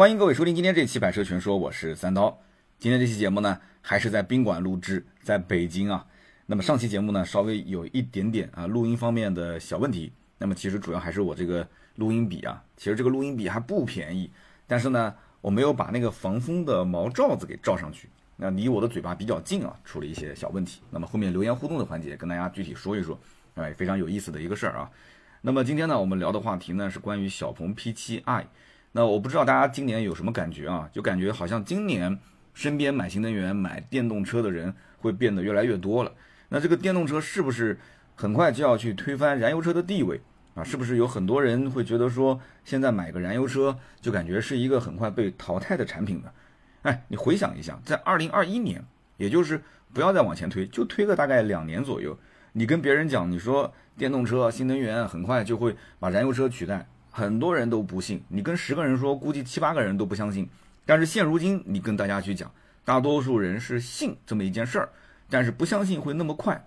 [0.00, 2.40] 欢迎各位收听今天这期《百车全说》，我是三刀。
[2.78, 6.06] 今天这期节目呢，还是在宾馆录制，在北京啊。
[6.46, 10.10] 那么上期节目呢，稍微有一点点啊录音方面的小问题。
[10.38, 14.30] 那么其实主要还是我这个录音笔啊，其实这个录音笔还不便宜，
[14.66, 20.80] 但是呢，我没有把那个防风的毛罩子给罩上去，那离我的嘴巴比较近啊，出了一些小问题。
[20.88, 23.20] 那么后面留言互动的环节，跟大家具体说一说，
[23.56, 24.90] 哎，非常有意思的一个事儿啊。
[25.42, 28.46] 那么今天呢，我们聊的话题呢是关于小鹏 P7i。
[28.92, 30.88] 那我不知道大家今年有什么感觉啊？
[30.92, 32.18] 就感觉好像今年
[32.54, 36.12] 身边买新能源、买电动车的人会变得越来越多了。
[36.48, 37.78] 那这个电动车是不是
[38.14, 40.20] 很快就要去推翻燃油车的地位
[40.54, 40.64] 啊？
[40.64, 46.30] 是不是有很多人会觉得说，现在买个燃油车就感觉是一个很快被淘汰的产品呢？
[46.82, 48.84] 哎，你回想一下，在二零二一年，
[49.16, 52.18] 也就是不要再往前推，就推个大概两年左右，
[52.52, 53.72] 你跟别人讲，你说。
[53.96, 58.22] 电动车、新能源很快就会把燃油车取代，很多人都不信。
[58.28, 60.48] 你跟十个人说，估计七八个人都不相信。
[60.86, 62.50] 但是现如今，你跟大家去讲，
[62.84, 64.88] 大多数人是信这么一件事儿，
[65.28, 66.64] 但是不相信会那么快。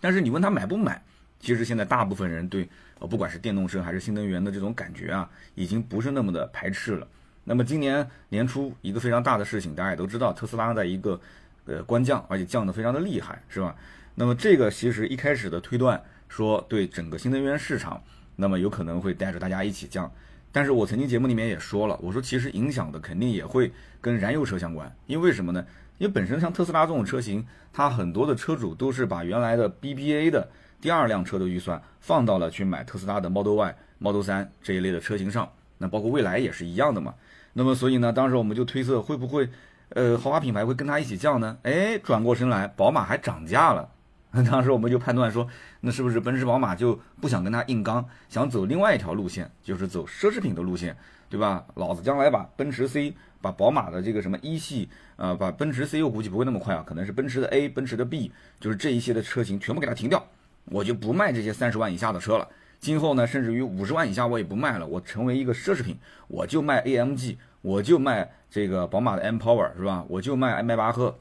[0.00, 1.02] 但是你问他买不买，
[1.40, 7.06] 其实现在大部分人对呃，不管是电动车还是新能源的这种感觉啊，已经不是那么的排斥了。
[7.44, 11.20] 那么今年年初一个非常大的事情，大家也都知道，特斯拉的一个
[11.66, 13.74] 呃官降，而且降得非常的厉害，是吧？
[14.14, 16.02] 那么这个其实一开始的推断。
[16.30, 18.02] 说对整个新能源市场，
[18.40, 20.08] 那么有可能会带着大家一起降。
[20.52, 25.66] 但是我曾经节目里面也说了，我说其实影响的肯定也会跟燃油车相关，因为什么呢？
[25.98, 30.48] 因为本身像特斯拉这种车型，它很多的车主都是把原来的 BBA 的
[30.80, 35.50] 第二辆车的预算放到了去买特斯拉的 Model Y、Model 3这一类的车型上。
[35.76, 37.14] 那包括未来也是一样的嘛。
[37.52, 39.48] 那么所以呢，当时我们就推测会不会，
[39.90, 41.58] 呃，豪华品牌会跟它一起降呢？
[41.64, 43.90] 哎，转过身来，宝马还涨价了。
[44.50, 45.48] 当时我们就判断说，
[45.80, 50.94] 那是不是奔驰、宝马就不想跟他硬刚，想走另外一条路线，就是走奢侈品的路线，
[51.30, 51.64] 对吧？
[51.74, 58.30] 老子将来把奔驰 C、把宝马的这个什么一系，呃，把奔驰 C 我估计不会那么快啊，可能是奔驰的 A、奔驰的 B，
[58.60, 60.22] 就是这一些的车型全部给它停掉，
[60.66, 62.46] 我就不卖这些三十万以下的车了。
[62.78, 65.96] 今后呢，甚至于五十万以下我也不卖了，我成为一个奢侈品，
[66.28, 70.04] 我就卖 AMG，我就卖这个宝马的 M Power，是吧？
[70.08, 71.18] 我就卖迈巴赫。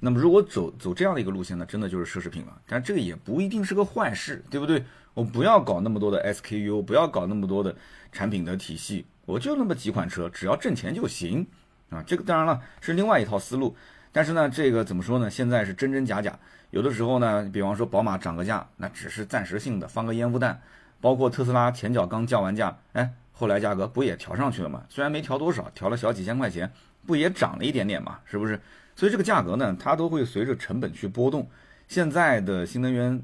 [0.00, 2.60] 那么如果走走这样的一个路线呢，真的就是奢侈品了。
[2.66, 4.82] 但这个也不一定是个坏事，对不对？
[5.12, 7.74] 我不要搞那么多的 SKU，不要搞那么多的
[8.10, 11.46] 产品的体系，我就那么几款车，只要挣钱就行
[11.90, 12.02] 啊。
[12.06, 13.76] 这个当然了是另外一套思路，
[14.10, 15.28] 但是呢，这个怎么说呢？
[15.28, 16.38] 现在是真真假假。
[16.70, 20.60] 有的时候呢，比方说宝马涨个价，那只是暂时性的，放个烟雾弹。
[21.00, 24.84] 包括特斯拉前脚刚降完价，哎，后来价格不也调上去了吗？
[24.88, 26.70] 虽然没调多少，调了小几千块钱，
[27.06, 28.20] 不也涨了一点点嘛？
[28.24, 28.60] 是不是？
[29.00, 31.48] 所以这个价格呢，它都会随着成本去波动。
[31.88, 33.18] 现在的新能源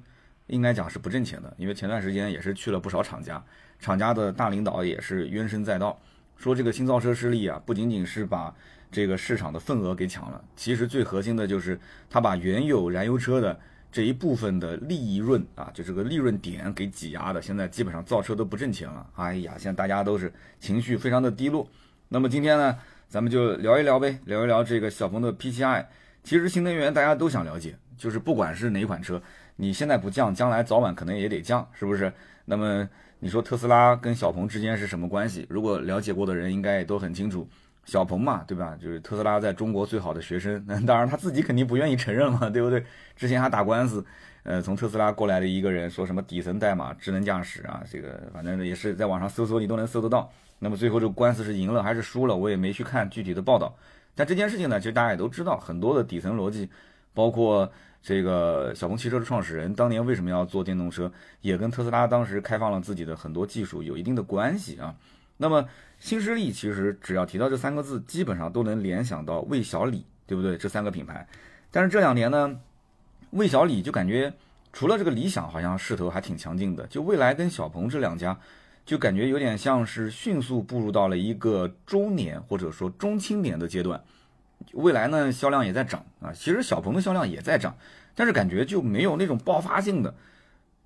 [0.46, 3.44] 应该讲是不挣钱的，因为前段时间也是去了不少厂家，
[3.78, 6.00] 厂家的大领导也是怨声载道，
[6.38, 8.54] 说这个新造车势力啊，不仅仅是把
[8.90, 13.60] 这个市场的份额给抢了，其实最核心的就是他把原有燃油车的
[13.92, 19.06] 这一部分的利润啊，就这个利润点给挤压的，现在基本上造车都不挣钱了。
[19.16, 21.68] 哎呀，现在大家都是情绪非常的低落。
[22.08, 22.78] 那么今天呢？
[23.08, 25.86] 咱们就聊一聊呗，聊一聊这个小鹏的 P7i。
[26.24, 29.22] 其实新能源大家都想了解，就是不管是哪款车，
[29.54, 32.12] 你现在不降，将来早晚可能也得降，是不是？
[32.44, 32.88] 那么
[33.20, 35.46] 你说特斯拉跟小鹏之间是什么关系？
[35.48, 37.48] 如果了解过的人应该也都很清楚，
[37.84, 38.76] 小鹏嘛，对吧？
[38.82, 42.84] 就是特斯拉在中国最好的学生，那当然他自己肯定不愿意承认嘛，对不对？
[43.14, 44.04] 之前还打官司，
[44.42, 50.28] 呃，从特斯拉过来的一个人说什么底层代码、智能驾驶啊，这个反正也是在网上搜索你都能搜得到。
[50.58, 53.74] 那么最后这个官司是赢了还是输了，我也没去看具体的报道。
[54.14, 56.68] 但这件事情呢，其实大家也都知道，很多的底层逻辑，
[57.12, 57.70] 包括
[58.02, 61.12] 这个小鹏汽车的创始人当年为什么要做电动车，
[61.42, 64.94] 也跟特斯拉当时开放了自己的很多技术有一定的关系啊。
[65.36, 65.68] 那么
[65.98, 70.56] 新势力其实只要提到这三个字，基本上都能联想到魏小李，对不对？
[70.56, 71.26] 这三个品牌。
[71.70, 72.58] 但是这两年呢，
[73.32, 74.32] 魏小李就感觉
[74.72, 78.38] 除了这个理想，好像势头还挺强劲的，就蔚来跟小鹏这两家。
[78.86, 84.00] 就感觉有点像是迅速步入到了一个中年或者说中青年的阶段，
[84.74, 87.76] 未来呢销量也在涨啊，其实小鹏的销量也在涨，
[88.14, 90.14] 但是感觉就没有那种爆发性的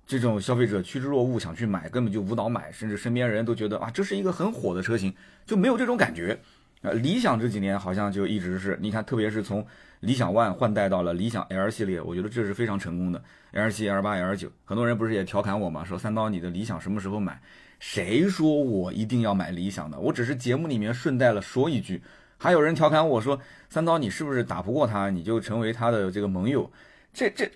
[0.07, 5.13] 这种消费者趋之若鹜想去买，根本就无脑买，甚至身边人都觉得啊这是一个很火的车型，
[5.45, 6.39] 就没有这种感觉
[6.81, 6.89] 啊。
[6.91, 9.63] 理想这几年好像就一直是，你看特别是从
[9.99, 13.23] 理想 ONE 换代到了理想 L 系列，我觉得这是非常成功的。
[13.51, 17.39] L 七、L 八、L 九，很多人不是也调侃我嘛，说三刀你的理想什么时候买？
[17.81, 19.99] 谁说我一定要买理想的？
[19.99, 21.99] 我只是节目里面顺带了说一句。
[22.37, 23.39] 还有人调侃我说
[23.69, 26.71] ：“三刀，你是不是打不过他，你就成为他的这个盟友？”
[27.11, 27.49] 这这，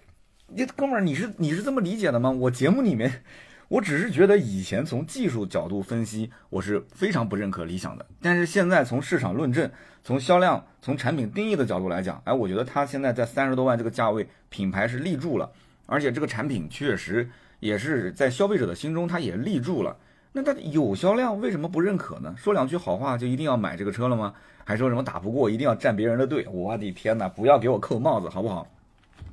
[0.48, 2.32] 你哥们儿，你是你是这么理解的吗？
[2.32, 3.22] 我节目里面，
[3.68, 8.04] 我只是觉得以前从技术角度分析，我是非常不认可理想的。
[8.20, 9.70] 但是现在从市场论证、
[10.04, 15.52] 从销量、从产品定义的角度来讲，哎，我觉得它现在在三十多万这个价位，品牌是立住了，
[15.86, 17.30] 而且这个产品确实
[17.60, 19.96] 也是在消费者的心中，它也立住了。
[20.38, 22.36] 那它有销量，为什么不认可呢？
[22.38, 24.34] 说两句好话就一定要买这个车了吗？
[24.66, 26.46] 还说什么打不过一定要站别人的队？
[26.52, 28.68] 我的天哪，不要给我扣帽子好不好？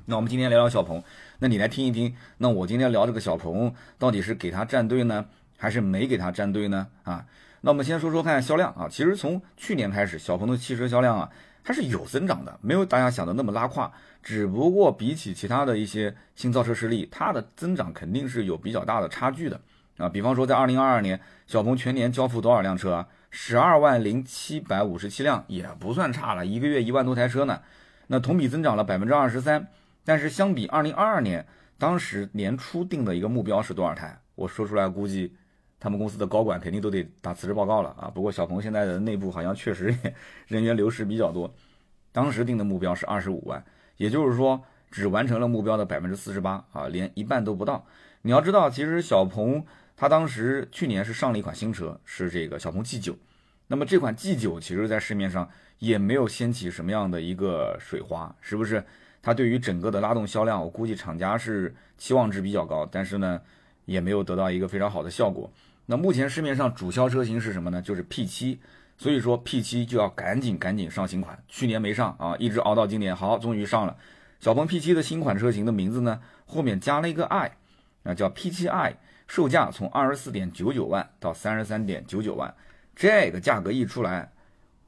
[0.04, 1.02] 那我们今天聊聊小鹏，
[1.40, 2.14] 那你来听一听。
[2.38, 5.26] 那我今天聊这个小鹏，到底是给他站队呢，
[5.56, 6.86] 还是没给他站队呢？
[7.02, 7.26] 啊，
[7.62, 8.86] 那我们先说说看销量啊。
[8.88, 11.28] 其实从去年开始，小鹏的汽车销量啊，
[11.64, 13.90] 它是有增长的，没有大家想的那么拉胯。
[14.22, 19.60] 只不过比起其他的一些新造车势力，它的增长肯定是有比较大的差距的
[20.02, 20.08] 啊。
[20.08, 23.08] 比方说，在二零二二年，小鹏全年交付多少辆车啊？
[23.30, 27.60] 十二万零七百五十七辆，也不算差了，一个月一万多台车呢。
[28.08, 29.68] 那同比增长了百分之二十三。
[30.04, 31.46] 但是相比二零二二年，
[31.78, 34.18] 当时年初定的一个目标是多少台？
[34.34, 35.32] 我说出来，估计
[35.78, 38.10] 他们公司的高管肯定都得打辞职报告了啊。
[38.12, 39.96] 不过小鹏现在的内部好像确实
[40.48, 41.54] 人员流失比较多，
[42.10, 43.64] 当时定的目标是二十五万，
[43.96, 44.60] 也就是说
[44.90, 47.86] 只完成了目标的百分之四十八啊，连一半都不到。
[48.22, 49.64] 你要知道，其实小鹏
[49.96, 53.16] 他当时去年是上了一款新车，是这个小鹏 G 九，
[53.68, 55.48] 那么这款 G 九其实在市面上
[55.78, 58.84] 也没有掀起什么样的一个水花，是不是？
[59.24, 63.40] 它对于整个的拉动销量，我估计厂家是期望值比较高，但是呢，
[63.84, 65.48] 也没有得到一个非常好的效果。
[65.86, 67.80] 那目前市面上主销车型是什么呢？
[67.80, 68.58] 就是 P7，
[68.98, 71.40] 所以说 P7 就要赶紧赶紧上新款。
[71.46, 73.96] 去年没上啊，一直熬到今年，好，终于上了。
[74.40, 77.52] 小鹏 P7 的新款车型的名字呢，后面加了一个 i，
[78.02, 78.94] 那叫 P7i，
[79.32, 82.54] 售价从二十四点九九万到三十三点九九万，
[82.94, 84.30] 这个价格一出来。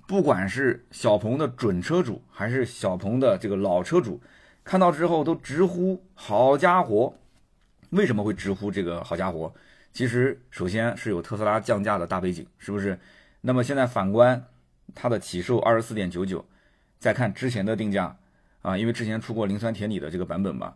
[0.06, 4.20] 不管是小鹏的准车主，还是小鹏的这个老车主，
[4.62, 7.16] 看到之后都直呼好家伙！
[7.88, 9.50] 为什么会直呼这个好家伙？
[9.94, 12.98] 其实首先是有特斯拉降价的大背景，是不是？
[13.40, 14.44] 那么现在反观
[14.94, 16.44] 它的起售二十四点九九，
[16.98, 18.14] 再看之前的定价
[18.60, 20.74] 啊，因为之前出过磷酸铁锂的这个版本嘛，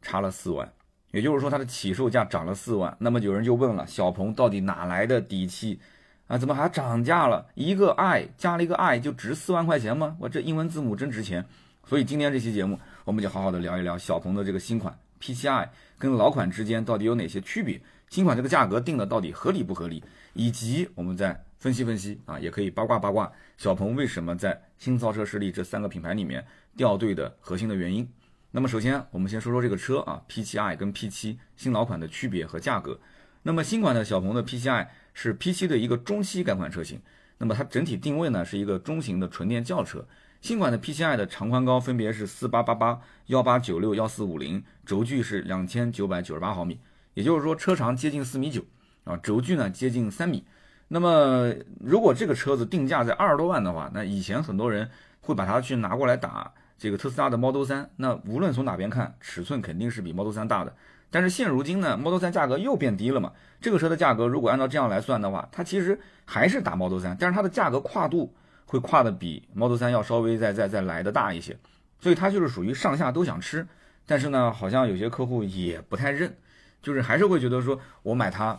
[0.00, 0.72] 差了四万，
[1.12, 2.94] 也就是说它的起售价涨了四万。
[2.98, 5.78] 那么有人就问了，小鹏到底哪来的底气？
[6.26, 7.46] 啊，怎么还涨价了？
[7.54, 10.16] 一个 i 加了一个 i 就值四万块钱吗？
[10.18, 11.44] 我这英文字母真值钱。
[11.84, 15.68] 所以今天这期节目，我们就好好的聊一聊小鹏的这个新款 P7i
[15.98, 17.78] 跟老款之间到底有哪些区别？
[18.08, 20.02] 新款这个价格定的到底合理不合理？
[20.32, 26.42] 以及我们再分析分析啊，也可以八卦八卦小鹏为什么在新造车势力这三个品牌里面
[26.76, 28.08] 掉队的核心的原因。
[28.52, 32.98] 那么首先我们先说说这个车啊，P7i 跟 P7 新老款的区别和价格。
[33.42, 34.86] 那么新款的小鹏的 P7i。
[35.14, 36.98] 是 P7 的一个中期改款车型，
[37.36, 40.02] 那么它整体定位呢是一个中型的纯电轿车。
[40.40, 46.80] 新款的 P7i 的长宽高分别是四八八八、幺八九六、幺四五零，轴距是两千九百九十八毫米，
[47.12, 48.64] 也就是说车长接近四米九
[49.04, 50.46] 啊，轴距呢接近三米。
[50.88, 54.88] 那么如果这个车子定价在二十多万的话，那以前很多人
[55.20, 56.50] 会把它去拿过来打
[56.82, 60.74] 这个特斯拉的 Model 3，那无论从哪边看，尺寸肯定是比 Model 3大的。
[61.12, 63.32] 但是现如今呢，Model 3价格又变低了嘛？
[63.60, 68.34] 这个车的价格如果按照这样来算的话，它其实还是打 Model 3，但是它的价格跨度
[68.66, 71.56] 会跨的比 Model 3要稍微再再再来的大一些，
[72.00, 73.64] 所以它就是属于上下都想吃。
[74.04, 76.34] 但是呢，好像有些客户也不太认，
[76.82, 78.58] 就是还是会觉得说，我买它，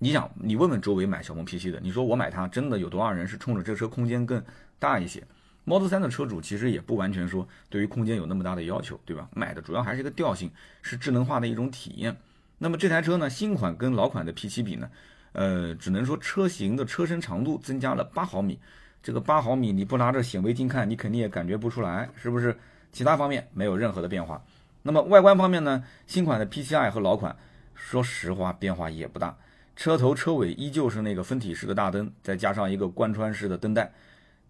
[0.00, 4.42] 你想你问问周围买小鹏 P7 的，你说我买它真的有多少人是冲着这车空间更
[4.80, 5.22] 大一些
[5.68, 9.28] ？Model 3的车主其实也不完全说对于空间有那么大的要求，对吧？
[9.34, 12.16] 买的主要还是一个调性，是智能化的一种体验。
[12.56, 14.90] 那么这台车呢，新款跟老款的 P7 比呢，
[15.32, 18.58] 呃，只能说车型的车身长度增加了八毫米。
[19.02, 22.56] 这个八毫米你不拿着显微镜看，你肯定也感觉不出来，是不是？
[22.90, 24.42] 其他方面没有任何的变化。
[24.82, 27.36] 那么外观方面呢，新款的 P7i 和老款，
[27.74, 29.36] 说实话变化也不大，
[29.76, 33.92] 车头车尾依旧是那个分体式的大灯，再加上一个贯穿式的灯带。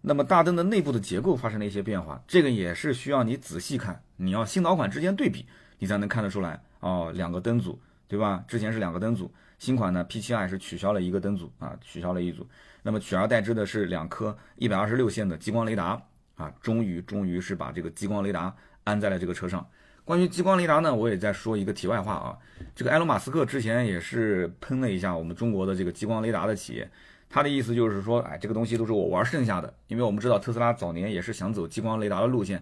[0.01, 5.45] 那么大灯的内部的结构发生了一些变化，这个也是需要你仔细看，你要新老款之间对比，
[5.77, 7.11] 你才能看得出来哦。
[7.13, 7.77] 两个灯组，
[8.07, 8.43] 对吧？
[8.47, 12.47] 之前是两个灯组，新款呢 P7i 是取消了一个灯组啊，取消了一组。
[12.81, 16.01] 那么取而代之的是两颗一百二十六线的激光雷达
[16.37, 19.67] 啊，终于终于是把这个激光雷达安在了这个车上。
[20.05, 22.37] 关于激光雷达呢，我也在说一个题外话啊，
[22.73, 26.89] 这个埃隆马斯克之前也是喷了一下我们中国的这个激光雷达的企业。
[27.29, 32.61] 他的意思就是说，哎，这个东西都是我玩剩下的，因为我们知道特斯拉早年也是想走激光雷达的路线，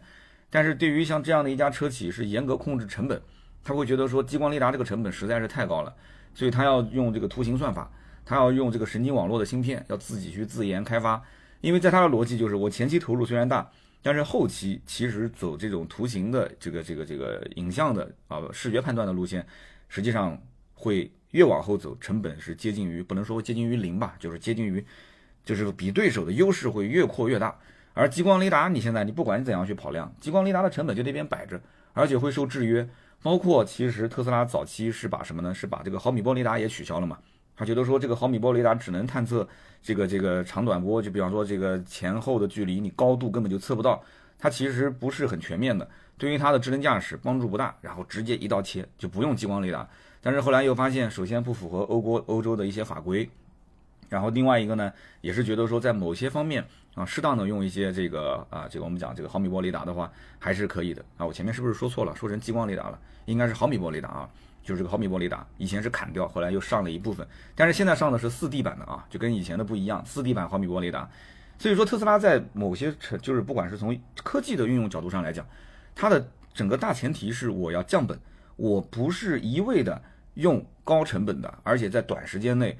[0.50, 3.22] 但是对于像这样的一家车企是严格控制成本，
[3.64, 5.96] 他会觉得说激光雷达这个成本实在是太高了，
[6.34, 7.90] 所以他要用这个图形算法，
[8.26, 11.24] 他要用这个神经网络的芯片，要自己去自研开发，
[11.62, 13.70] 因为在他的逻辑就是我前期投入虽然大，
[14.02, 19.46] 但是后期其实走这种图形的这个这个这个影像的啊视觉判断的路线，
[19.88, 20.38] 实际上
[20.74, 24.84] 会越往后走，成本是接近于不能说接近于零吧，就是接近于，
[25.44, 27.56] 就是比对手的优势会越扩越大。
[27.94, 31.60] 而激光雷达，你现在你不管你怎样去跑量，激光雷达的成本就那边摆着，
[31.94, 32.88] 而且会受制约。
[33.24, 35.52] 包括其实特斯拉早期是把什么呢？
[35.54, 37.18] 是把这个毫米波雷达也取消了嘛？
[37.56, 39.46] 他觉得说这个毫米波雷达只能探测
[39.82, 44.04] 这个这个长短波，就比方说这个前后的距离，你高度根本就测不到，
[44.38, 47.76] 它其实不是很全面的，对于它的智能驾驶帮助不大。
[47.82, 49.90] 然后直接一刀切，就不用激光雷达。
[50.22, 53.30] 但是后来又发现，首先不符合欧国欧洲的一些法规，
[54.10, 56.66] 然后另外一个呢，也是觉得说在某些方面。
[56.98, 61.24] 啊，适当的用一些这个啊，这个我们讲这个毫米波雷达的话，还是可以的啊。
[61.24, 63.00] 我前面是不是说错了，说成激光雷达了？
[63.26, 64.30] 应该是毫米波雷达啊，
[64.64, 71.08] 就是这个毫米波雷达，以前是砍掉，后来又上了一部分，但是现在上的是四 D 版的啊，就跟以前的不一样，四 D 版毫米波雷达。
[71.60, 75.46] 所以说特斯拉在某些成，就是不管是从科技的运用角度上来讲，
[75.94, 78.20] 它的整个大前提是我要降本，
[78.58, 80.00] 我不是一味的
[80.34, 82.78] 用高成本的，而且在短时间内。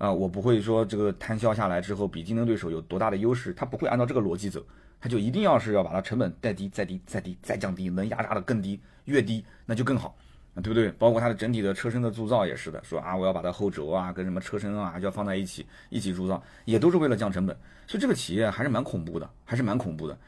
[0.00, 4.64] 啊，我不会说这个摊销下来之后比竞争对手有多大的优势，他不会按照这个逻辑走，
[4.98, 10.16] 他就一定要是要把它成本再低、再低、再低、再降低，能压榨的更低，越低那就更好，
[10.54, 10.90] 对不对？
[10.92, 17.54] 包括它的整体的车身的铸造也是的，说啊，我要把它后轴啊跟什么车身啊就要放在一起一起铸造，也都是为了降成本。
[17.86, 20.18] 所以这个企业还是蛮恐怖的，还是蛮恐怖的。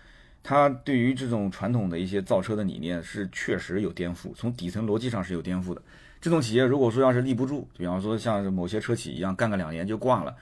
[0.43, 5.81] 它对于这种传统的一些造车的理念是确实有颠覆，从底层逻辑上是有颠覆的。
[6.21, 10.35] 这种企业如果说要是立不住，比方说像某些车企一样干个两年就挂了，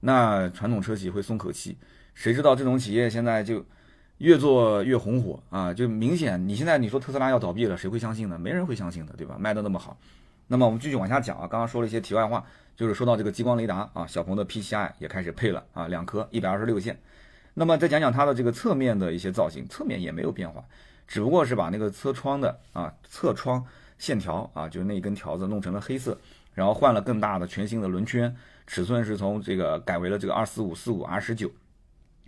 [0.00, 1.76] 那传统车企会松口气。
[2.14, 3.64] 谁知道这种企业现在就
[4.18, 5.72] 越做越红火啊？
[5.72, 8.38] 就明显你现在你说特斯拉要倒闭了，谁会相信呢？
[8.38, 9.36] 没人会相信的，对吧？
[9.38, 9.96] 卖的那么好。
[10.48, 16.98] 那么我们继续往下讲啊，刚刚说了一些题外话，就是说到这个激光雷达啊，小鹏的 P7i 也开始配了啊，两颗一百二十六线。
[17.58, 20.64] 那么再讲讲它的这个侧面的一些造型，侧面也没有变化，
[21.08, 23.64] 只不过是把那个车窗的啊侧窗。
[23.98, 26.16] 线条啊，就是那一根条子弄成了黑色，
[26.54, 28.32] 然后换了更大的全新的轮圈，
[28.64, 31.50] 尺寸是从这个改为了这个二四五四五 R 十九。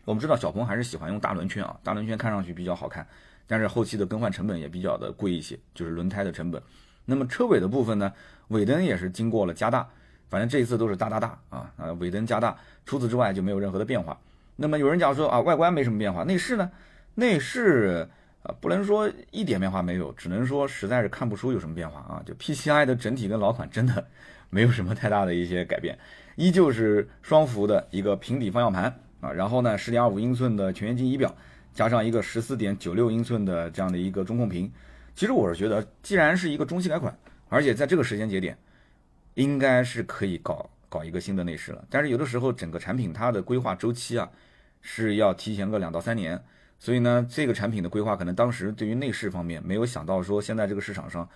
[0.05, 3.07] 我们知道小鹏还是喜欢用大轮圈啊，大轮圈看上去比较好看，
[3.47, 6.61] 但是后期的更换成本也比较的贵一些，就是轮胎的成本。
[7.05, 8.13] 那么车尾的部分呢，
[8.49, 9.89] 尾灯也是经过了加大，
[10.29, 14.19] 反正这一次都是大大大啊啊，尾灯加大，除此之外就没有任何的变化。
[14.61, 16.71] 那么有人讲说啊，外观没什么变化，内饰呢？
[17.15, 18.07] 内饰。
[18.43, 22.23] 啊，不能说一点变化没有，只能说实在是看不出有什么变化啊。
[22.25, 24.07] 就 P7i 的整体跟老款真的
[24.49, 25.99] 没有什么太大的一些改变，
[26.37, 28.85] 依旧是双幅的一个平底方向盘
[29.21, 31.35] 啊，然后呢，十点二五英寸的全液晶仪表，
[31.75, 34.73] 加上一个十四点九六英寸的这样的一个中控屏。
[35.15, 37.15] 其实我是觉得，既然是一个中期改款，
[37.51, 38.57] 而且在这个时间节点，
[39.35, 41.85] 应该是可以搞搞一个新的内饰了。
[41.91, 44.27] 但是有的时候整个产品它的规划周期啊，
[44.81, 46.43] 是要提前个两到三年。
[46.79, 51.29] 所以呢，这个产品的规划可能当时对于内饰方面没有想到说现在这个市场上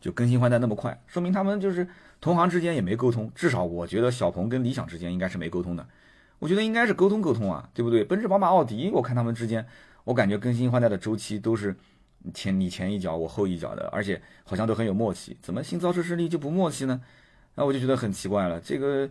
[0.00, 1.88] 就更新换代那么快，说明他们就是
[2.20, 3.28] 同行之间也没沟通。
[3.34, 5.84] 至少我觉得小鹏跟理想之间应该是没沟通的。
[6.38, 8.04] 我觉得应该是沟通沟通啊，对不对？
[8.04, 9.66] 奔驰、宝马、奥迪，我看他们之间，
[10.04, 11.74] 我感觉更新换代的周期都是
[12.32, 15.36] 前你前一脚我后一脚的，而且好像都很有默契。
[15.42, 17.00] 怎么新造车势力就不默契呢？
[17.56, 18.60] 那我就觉得很奇怪了。
[18.60, 19.10] 这个。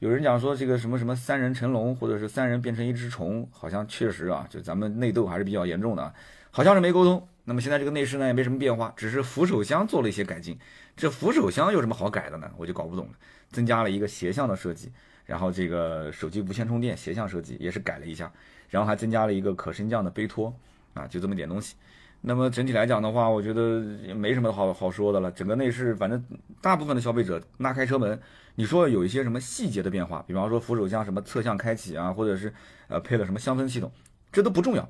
[0.00, 6.14] 有人讲说这个什么什么三人成龙，或者是三人变成一只虫，好像确实啊，就咱们内斗还是比较严重的，
[6.52, 7.26] 好像是没沟通。
[7.44, 10.56] 那么现在这个内饰呢也没什么变化，只是扶手箱做了一些改进。
[10.96, 12.48] 这扶手箱有什么好改的呢？
[12.56, 13.12] 我就搞不懂了。
[13.50, 14.92] 增加了一个斜向的设计，
[15.26, 18.30] 然后这个手机无线充电斜向设计也是改了一下，
[18.68, 20.54] 然后还增加了一个可升降的杯托，
[20.94, 21.74] 啊，就这么点东西。
[22.20, 25.30] 那么整体来讲的话，我觉得也没什么好好说的了。
[25.30, 26.22] 整个内饰，反正
[26.60, 28.20] 大部分的消费者拉开车门，
[28.56, 32.52] 你说有一些什么细节的变化，比方说扶手箱什么侧向开启啊，或者是
[32.88, 33.90] 呃配了什么香氛系统，
[34.32, 34.88] 这都不重要。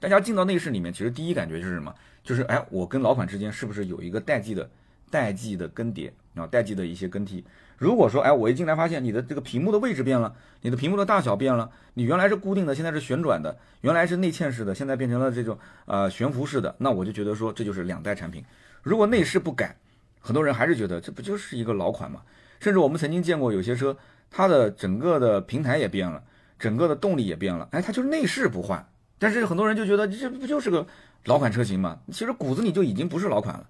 [0.00, 1.94] 大家进到内饰里面，其实第一感觉就是什么？
[2.22, 4.68] 就是哎，我跟老款之间是不是有一个代际的
[5.10, 6.46] 代际的更迭啊？
[6.46, 7.44] 代际的一些更替。
[7.76, 18.44] 如果说，哎，我一进来发现你的这个屏幕的位置变了，你的屏幕的大小变了，你原来是固定的，现在是旋转的，原来是内嵌式的，现在变成了这种呃悬浮式的，那我就觉得说这就是两代产品。
[18.82, 19.76] 如果内饰不改，
[20.20, 22.22] 很多人还是觉得这不就是一个老款嘛？
[22.60, 23.96] 甚至我们曾经见过有些车，
[24.30, 26.22] 它的整个的平台也变了，
[26.58, 28.86] 整个的动力也变了，哎，它就是内饰不换，
[29.18, 30.86] 但是很多人就觉得这不就是个
[31.24, 31.98] 老款车型嘛？
[32.12, 33.66] 其实骨子里就已经不是老款了。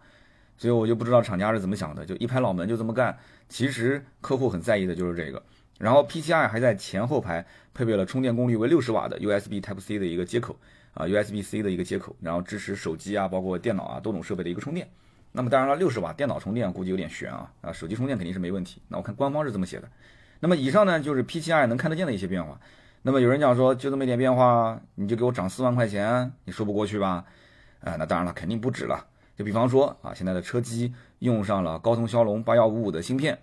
[0.57, 3.17] 所以我就不知道厂家是怎么想的，就一拍脑门就这么干。
[3.49, 5.43] 其实客户很在意的就是这个。
[5.79, 7.45] 然后 P7i 还在前后排
[7.75, 10.57] 配备了充电功率为六十瓦的 USB Type C 的一个接口
[10.95, 14.89] 啊，USB C 的一个接口，然后支持手机啊，包括电脑啊多种设备的一个充电。
[15.33, 18.81] 那么当然了，六十瓦电脑充电估计有点悬啊啊，手机充电肯定是没问题。
[18.87, 19.89] 那我看官方是这么写的。
[20.39, 22.61] 那么以上呢就是 P7i 能看得见的一些变化。
[23.03, 27.25] 那么有人讲说就这么一点变化，你就给我涨四万块钱，你说不过去吧？
[27.81, 29.05] 啊，那当然了，肯定不止了。
[29.37, 33.39] 就比方说啊，现在的车机用上了高通骁龙八幺五五的芯片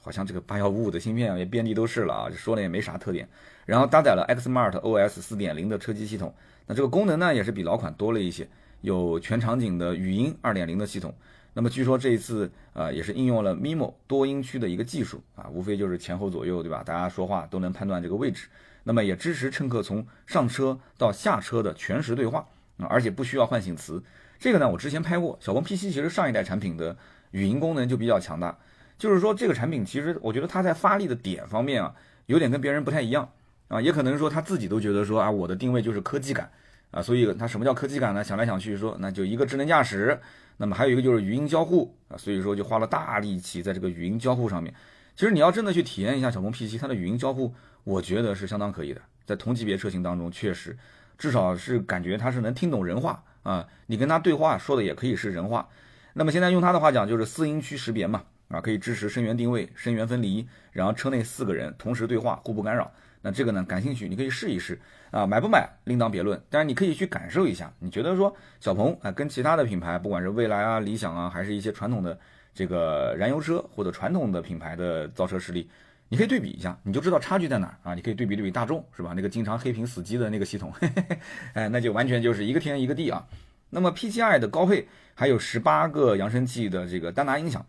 [0.00, 3.28] 好像这个八幺五五的芯片也遍地都是了啊，说了也没啥特点。
[3.66, 6.32] 然后搭载了 Xmart OS 四点零的车机系统，
[6.66, 8.48] 那这个功能呢也是比老款多了一些，
[8.80, 11.14] 有全场景的语音二点零的系统。
[11.52, 16.82] 那么据说这一次呃也是应用了 MIMO 多音区的一个技术啊，无非就是前后左右对吧？
[16.82, 18.48] 大家说话都能判断这个位置。
[18.84, 22.46] 那么也支持乘客从上车到下车的全时对话
[22.78, 24.02] 啊，而且不需要唤醒词。
[24.38, 26.96] 这个呢我之前拍过，小鹏 P7 其实上一代产品的
[27.32, 28.56] 语音功能就比较强大。
[28.96, 31.94] 就是说，这个产品其实我觉得它在发力的点方面啊，
[32.26, 33.30] 有点跟别人不太一样
[33.68, 36.50] 啊，也可能说他自己都觉得说啊，我的定位就是科技感
[36.90, 38.24] 啊，所以它什么叫科技感呢？
[38.24, 40.18] 想来想去说，那就一个智能驾驶，
[40.56, 44.74] 那么还有一个就是语音交互啊，所以说就花了大力气在这个语音交互上面。
[45.14, 47.54] 其实你要真的去体验一下小鹏 P7，它的语音交互，
[47.84, 50.76] 我觉得是相当可以的，在同级别车型当中，确实
[51.16, 55.68] 至少是感觉它是能听懂人话啊，你跟他对话说的也可以是人话。
[56.12, 58.22] 那么现在用他的话讲，就是四音区识别嘛。
[58.48, 62.90] 啊，可以支持声源定位、声源分离，然后车内四个人同时对话，互不干扰。
[63.20, 66.40] 那这个呢，感兴趣你可以试一试啊，买不买另当别论。
[66.48, 72.18] 但是你可以去感受一下，你觉得说小鹏啊，跟其他的品牌，不管是蔚来啊、理想啊，还是一些传统的
[72.54, 75.68] 这个燃油车或者传统的品牌的造车实力，
[76.08, 77.94] 你可以对比一下，你就知道差距在哪儿啊。
[77.94, 79.12] 你可以对比对比大众是吧？
[79.14, 81.18] 那个经常黑屏死机的那个系统，嘿 嘿
[81.54, 83.26] 哎，那就完全就是一个天一个地啊。
[83.70, 87.64] 那么 P7i 的高配还有十八个扬声器的这个丹拿音响。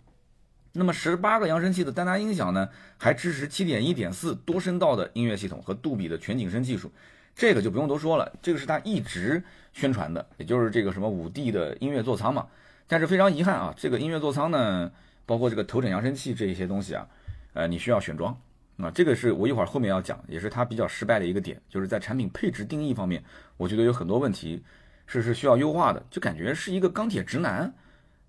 [0.71, 6.91] 那么十八个扬声器的丹拿音响呢，还支持七点一点四多声道的音乐系统和杜比的全景声技术，
[7.35, 9.43] 这个就不用多说了，这个是它一直
[9.73, 12.47] 宣传的，也就是这个什么五 D 的音乐座舱嘛。
[12.87, 14.91] 但是非常遗憾啊，这个音乐座舱呢，
[15.25, 17.05] 包括这个头枕扬声器这一些东西啊，
[17.53, 18.35] 呃，你需要选装
[18.77, 23.23] 啊，这个是我一会儿后面要讲，也是它比较失败的一个点，就是在产品配置定义方面，
[23.57, 24.63] 我觉得有很多问题
[25.05, 27.73] 是是需要优化的，就感觉是一个钢铁直男，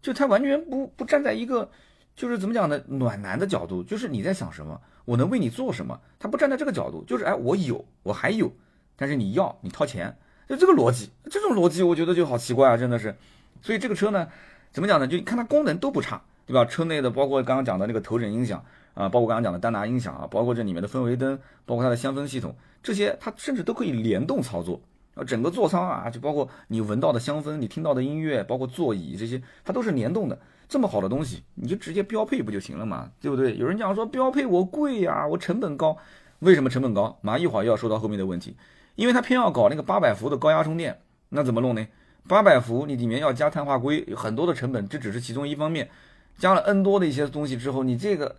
[0.02, 1.70] 就他完全不不站在一个。
[2.16, 2.78] 就是怎么讲呢？
[2.86, 5.98] 暖男的角度，就是你在想什么，我能为你做什么？
[6.18, 8.52] 他不站在这个角度，就是哎，我有，我还有，
[8.94, 10.14] 但是你要，你掏钱，
[10.46, 13.16] 就这个逻辑，这种逻辑我觉得就好奇怪啊，真的是。
[13.62, 14.28] 所以这个车呢，
[14.70, 15.06] 怎么讲呢？
[15.06, 16.62] 就你看它功能都不差，对吧？
[16.66, 18.62] 车内的包括刚刚讲的那个头枕音响
[19.00, 24.80] 啊，包括刚刚讲的丹拿音响啊，包括这里面的氛围灯，包括它的香氛系统，这些它甚至都可以联动操作
[25.14, 25.24] 啊。
[25.24, 30.38] 整个座舱啊，就包括你闻到的香氛，你听到的音乐，包括座椅这些，它都是联动的。
[30.68, 33.56] 这么好的东西，你就直接标配不就行了嘛，对不对？
[33.56, 35.96] 有人讲说标配我贵呀，我成本高，
[36.38, 37.18] 为什么成本高？
[37.22, 38.56] 马上一会儿又要说到后面的问题，
[38.94, 41.84] 因为它偏要搞那个八百伏的高压充电，那怎么弄呢？
[42.28, 45.90] 八百伏你里面要加碳化硅，有很多的成本，这只是其中一方面，
[46.38, 48.36] 加了 N 多的一些东西之后，你这个，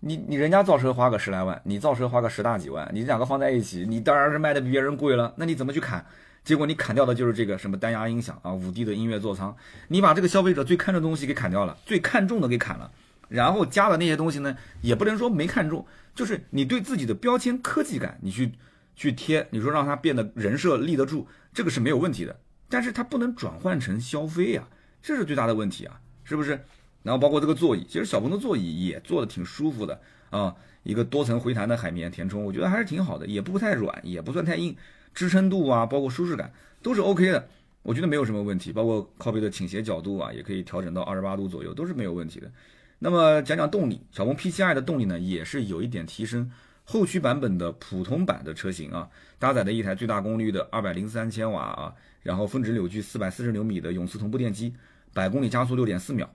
[0.00, 6.04] 你你人家造车花个十来万，你造车花个十大几万，你两个放在一起，你当然是卖的比别人贵了，那你怎么去砍？
[6.44, 9.54] 结果你砍掉的就是这个什么单压音响啊，五 D 的音乐座舱，
[9.88, 12.90] 你把这个消费者最看重的东西给砍掉了，最看重的给砍了，
[13.28, 15.84] 然后加的那些东西呢，也不能说没看重，
[16.14, 18.52] 就是你对自己的标签科技感，你去
[18.94, 24.62] 去贴，你说让它变得人设立得住，这个是没有问题的，但是它不能转换成消费呀，
[25.02, 26.64] 这是最大的问题啊，是不是？
[27.02, 34.76] 然后包括这个座椅，其实小鹏的座椅也做的挺舒服的啊，一个多层回弹的海绵填充，我觉得还是挺好的，也不太软，也不算太硬。
[35.14, 37.48] 支撑度啊，包括舒适感都是 OK 的，
[37.82, 38.72] 我觉得没有什么问题。
[38.72, 42.50] 包括靠背的倾斜角度啊，也可以调整到二十八度左右，都是没有问题的。
[42.98, 46.50] 那么讲讲动力，小鹏 P7i 的动力呢，也是有一点提升。
[46.84, 49.08] 后驱版本的普通版的车型啊，
[49.38, 54.72] 搭载的一台最大功率的二百零三千瓦啊，然后峰值扭矩四百四十牛米的永磁同步电机，
[55.12, 56.30] 百公里加速六点四秒。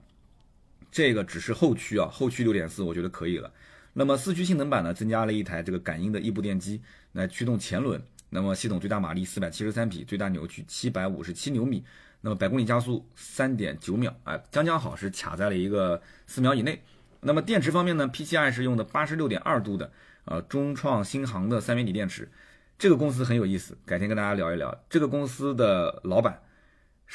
[0.94, 3.52] 这个只是后驱啊，后驱六点四，我觉得可以了。
[3.94, 6.80] 那么四驱性能版呢，增加了一台这个感应的异步电机
[7.10, 8.00] 来驱动前轮。
[8.30, 11.82] 那么系统最大马力四百七十三匹，最大扭矩七百五十七牛米，
[12.20, 16.80] 那么百公里加速三点九秒，哎，将将好是卡在了一个四秒以内。
[17.20, 19.90] 那么电池方面呢，P7i 是用的八十六点二度的，
[20.26, 22.30] 呃，中创新航的三元锂电池。
[22.78, 24.84] 这个公司很有意思，改天跟大家聊一聊。
[24.88, 26.40] 这个公司的老板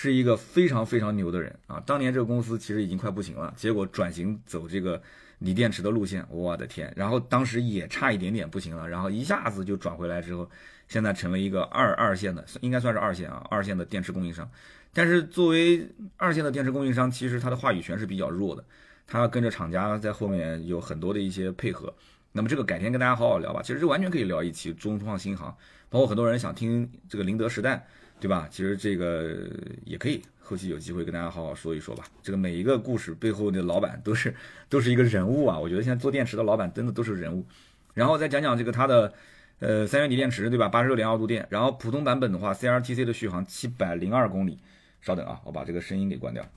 [0.02, 5.02] 是一个非常非常牛的人啊，当年这个公司其实已经快不行了，结果转型走这个
[5.40, 6.90] 锂电池的路线，我的天！
[6.96, 10.50] 然后当时也差一点点不行了，然后一下子就转回来之后。
[10.88, 14.50] 现在成为一个二二线的，应该算是二线啊，二线的电池供应商。
[14.94, 15.86] 但是作为
[16.16, 18.64] 二线的电池供应商，其实它的话语权是比较弱的，
[19.06, 21.94] 它要跟着厂家在后面有很多的一些配合。
[22.32, 23.62] 那么这个改天跟大家好好聊吧。
[23.62, 25.56] 其实这完全可以聊一期中创新航，
[25.90, 27.86] 包括很多人想听这个宁德时代，
[28.20, 28.48] 对吧？
[28.52, 29.50] 其实这个
[29.86, 32.04] 也可以，后期有机会跟大家好好说一说吧。
[32.22, 34.36] 这个每一个故事背后的老板都是
[34.68, 35.58] 都是一个人物啊。
[35.58, 37.46] 我觉得现在做电池的老板真的都是人物。
[37.94, 39.14] 然后再讲讲这个它的。
[39.62, 40.70] 呃，三元锂电池对吧？
[40.70, 44.58] 八十六点二度电，然后普通版本的话，CLTC 的续航七百零二公里。
[45.02, 46.50] 稍等啊，我把这个声音给关掉。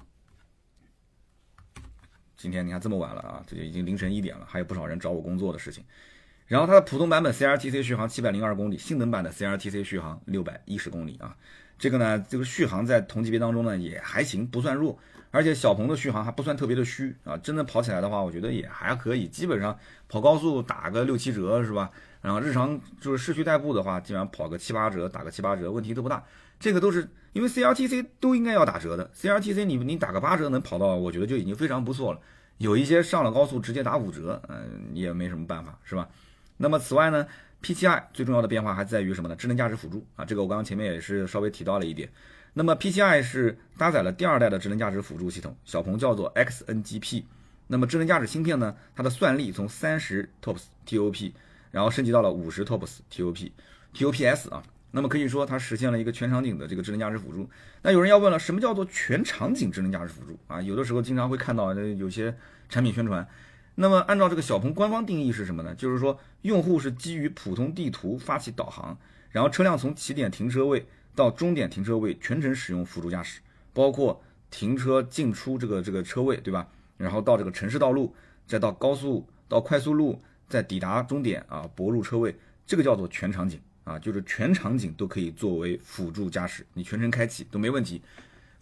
[2.36, 5.82] 今天你看这么晚了啊，这就已经凌晨一点了，还有不少人找我工作的事情。
[6.46, 11.36] 然后它的普通版本 CRTC 续航七百零二公里，性能版的 CRTC 续航六百一十公里啊。
[11.78, 14.98] 这个呢，这个续航在同级别当中呢也还行，不算弱。
[15.30, 19.26] 而且小鹏的续航还不算特别的虚啊，真的跑起来的话，我觉得也还可以。
[19.26, 21.90] 基本上跑高速打个六七折是吧？
[22.20, 26.22] 然后日常就是市区代步的话，基本上跑个七八折，打个七八折问题都不大。
[26.60, 32.20] 这个都是因为 CRTC 都应该要打折的，CRTC 你你打个八折能跑到，我觉得就已经非常不错了。
[32.58, 36.08] 有一些上了高速直接打五折，嗯，也没什么办法是吧？
[36.62, 37.26] 那么此外呢
[37.60, 39.34] ，P7i 最重要的变化还在于什么呢？
[39.34, 42.08] 智能驾驶辅助啊，这个我刚刚前面也是稍微提到了一点。
[42.54, 47.24] 那么 P7i 是搭载了第二代的智能驾驶辅助系统，小鹏叫做 XNGP。
[47.66, 51.32] 那么智能驾驶芯片呢，它的算力从三十 TOPS TOP，
[51.72, 53.50] 然后升级到了五十 TOPS TOP
[53.92, 54.62] TOPS 啊。
[54.92, 57.50] 那么可以说它实现了一个全场景的这个智能驾驶辅助。
[57.82, 60.62] 那有人要问了，什么叫做全场景智能驾驶辅助啊？
[60.62, 62.32] 有的时候经常会看到有些
[62.68, 63.26] 产品宣传。
[63.74, 65.74] 那么按照这个小鹏官方定义是什么呢？
[65.74, 68.96] 就是说用户是基于普通地图发起导航，
[69.30, 70.86] 然后车辆从起点停车位。
[71.14, 73.42] 到终点停车位全程使用辅助驾驶，
[73.74, 76.66] 包括停车进出这个这个车位，对吧？
[76.96, 78.14] 然后到这个城市道路，
[78.46, 82.34] 再到高速到快速路，再抵达终点啊，泊入车位，
[82.66, 88.00] 这个叫做全场景啊，就是全场景都可以作为辅助驾驶，你全程开启都没问题。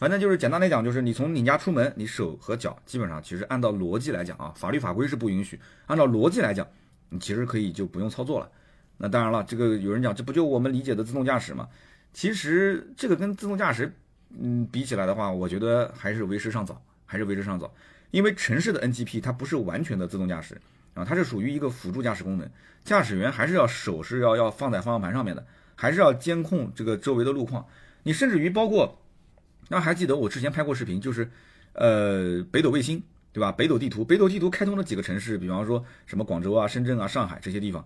[0.01, 6.67] 反正就是简单来讲，就是你从你家出门，你手和脚基本上其实按照逻辑来讲啊，法律法规是不允许，按照逻辑来讲，
[7.11, 8.51] 你其实可以就不用操作了。
[8.97, 11.69] 那当然了，这个有人讲，这不就我们理解的自动驾驶吗？
[12.15, 13.93] 其实这个跟自动驾驶，
[14.31, 17.71] 嗯，比起来的话，我觉得还是为时尚早，还是为时尚早。
[18.11, 20.59] 因为城市的 NGP 它不是完全的自动驾驶
[20.95, 22.49] 啊，它是属于一个辅助驾驶功能，
[22.83, 27.67] 驾驶员还是要手是要要放在方向盘上面的，还是要监控这个周围的路况。
[28.05, 28.99] 你甚至于包括，
[29.71, 31.31] 那还记得我之前拍过视频，就是
[31.73, 33.03] 呃北斗卫星，
[33.33, 33.51] 对吧？
[33.51, 37.83] 北斗地图，北斗地图开通了几个城市，比方说什么广州啊、深圳啊、上海这些地方，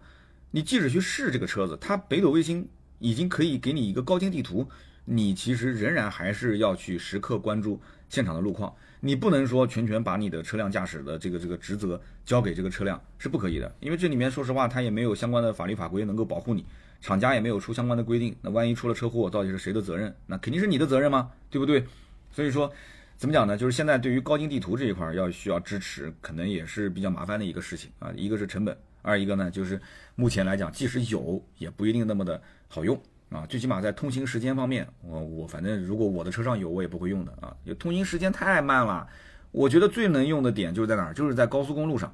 [0.50, 2.68] 你即使去试这个车子，它北斗卫星。
[3.00, 4.66] 已经可以给你一个高清地图，
[5.04, 8.72] 你其实仍然还是要去时刻关注现场的路况。
[9.00, 16.64] 你不能说全权把你的车辆驾驶的这个这个职责交给这个车辆是不可以的，因为这里面说实话它也没有相关的法律法规能够保护你，
[17.04, 18.34] 厂家也没有出相关的规定。
[18.40, 20.14] 那万一出了车祸，到底是谁的责任？
[20.26, 21.30] 那肯定是你的责任吗？
[21.50, 21.84] 对不对？
[22.32, 22.72] 所以说，
[23.18, 23.58] 怎么讲呢？
[23.58, 28.10] 就是现在对于高精地图这一块要需要支持，可能也是比较麻烦的一个事情啊。
[28.16, 29.78] 一个是成本，二一个呢就是
[30.14, 32.40] 目前来讲，即使有也不一定那么的。
[32.68, 37.54] 好用啊，最起码在通行时间方面，我我反正如果我的车上有，我也不会用的啊。
[37.78, 39.06] 通行时间太慢了，
[39.52, 42.12] 我觉得最能用的点就是在哪儿，就是在高速公路上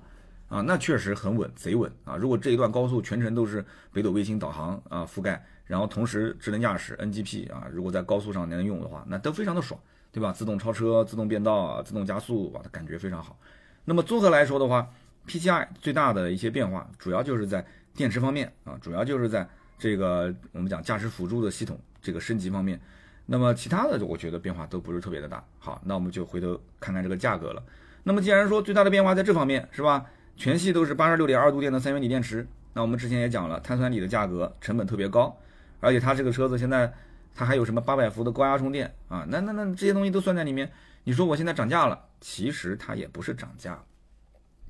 [0.51, 2.15] 啊，那确实很稳，贼稳啊。
[2.17, 9.81] 如果这一段高速全程都是北斗卫星导航啊覆盖，然后同时智能驾驶 NGP 啊，如果在高速上能用的话，那都非常的爽，
[10.13, 10.31] 对吧？
[10.31, 13.39] 自动超车、自动变道、自动加速，哇，它感觉非常好。
[13.87, 14.87] 那么综合来说的话
[15.27, 19.49] ，P7i 最大的一些变化，主要就是在电池方面啊，主要就是在。
[19.83, 22.79] 这个我们讲驾驶辅助的系统这个升级方面，
[23.25, 25.43] 那么其他的我觉得变化都不是特别的大。
[25.59, 27.63] 好，那我们就回头看看这个价格了。
[28.03, 30.05] 那么既然说最大的变化在这方面是吧？
[30.41, 32.49] 全系都是八十六点二度电的三元锂电池。
[32.73, 35.37] 那我们之前也讲了，碳酸锂的价格成本特别高，
[35.81, 36.91] 而且它这个车子现在
[37.35, 39.27] 它还有什么八百伏的高压充电啊？
[39.29, 40.73] 那那那这些东西都算在里面。
[41.05, 43.79] 你说我现在涨价了，其实它也不是涨价，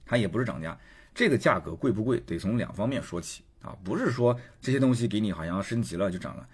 [0.04, 0.76] 它也不是涨价。
[1.14, 3.44] 这个价格贵不贵，得从两方面说起。
[3.62, 6.48] 啊，不是说这些东西给你好像升级了就涨了，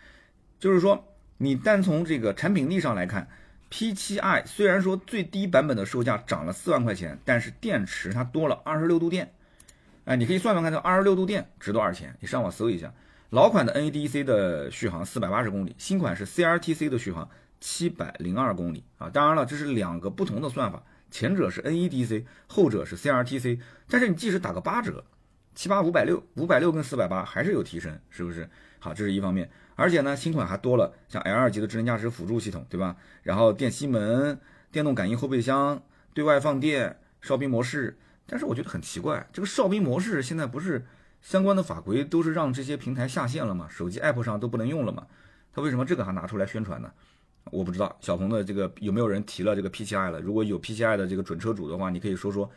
[0.61, 1.03] 就是说
[1.39, 3.27] 你单从这个产品力上来看
[3.71, 9.33] ，P7i 虽然说最低版本的售价涨了四万块钱，但是电池它多了二十六度电，
[10.05, 12.17] 哎，你可以算算看，这二十六度电值多少钱？
[12.21, 12.93] 你上网搜一下，
[13.31, 17.29] 老款的 NEDC 的续航四百八十公里，新款是 CRTC 的续航
[17.61, 19.11] 七百零二公里啊。
[19.11, 25.05] 当然了，这是两个不同的算法，前者是 NEDC，后者是 CRTC，但是你即使打个八折。
[25.55, 28.47] 七八五百六，五百六跟四百八还是有提升，是不是？
[28.79, 32.97] 好，这是一方面，而且呢，新款还多了像 L 二级的智能驾驶辅助系统，对吧？
[33.23, 34.41] 然后电吸门、
[34.73, 35.81] 电动感应后备箱、
[36.13, 37.97] 对外放电、哨兵模式。
[38.27, 40.85] 但是我觉得很奇怪，这个哨兵模式现在不是
[41.23, 43.69] 相关的法规都是让这些平台下线了吗？
[43.71, 45.07] 手机 App 上都不能用了吗？
[45.53, 46.91] 他为什么这个还拿出来宣传呢？
[47.53, 50.21] 我不知道小鹏的这个有没有人提了这个 P7i 了？
[50.21, 52.51] 如果有 P7i 的这个准车主的话，你可以说说，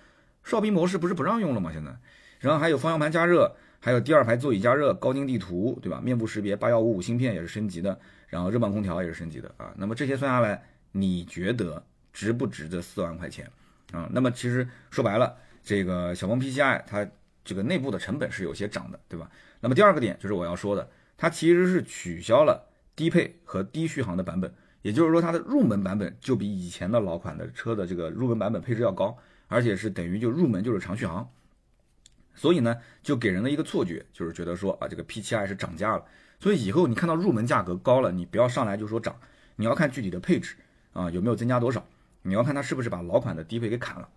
[0.43, 1.69] 哨兵模式不是不让用了吗？
[1.71, 1.95] 现在？
[2.39, 6.01] 然后还有方向盘加热，还有第二排座椅加热、高精地图，对吧？
[6.03, 9.73] 面部识别八幺五五芯片也是升级的，然后热泵空调也是升级的啊。
[9.77, 10.61] 那么这些算下来，
[10.91, 13.49] 你觉得值不值这四万块钱
[13.93, 14.09] 啊？
[14.11, 17.07] 那么其实说白了，这个小鹏 P7i 它
[17.45, 19.31] 这个内部的成本是有些涨的，对吧？
[19.61, 29.17] 那么第二个点就是我要说的，它其实是取消了低配和低续航的版本，也就是说它的入门版本就比以前的老款的车的这个入门版本配置要高。
[29.51, 31.27] 而且是等于就入门就是长续航，
[32.35, 36.03] 所以呢，就给人的一个错觉就是觉得说啊，这个 P7i 是涨价了。
[36.39, 39.15] 所以以后你看到入门价格高了，你不要上来就说涨，
[39.57, 40.55] 你要看具体的配置
[40.93, 41.85] 啊有没有增加多少，
[42.21, 44.09] 你要看它是不是把老款的低配给砍了。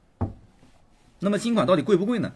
[1.18, 2.32] 那么新款到底贵不贵呢？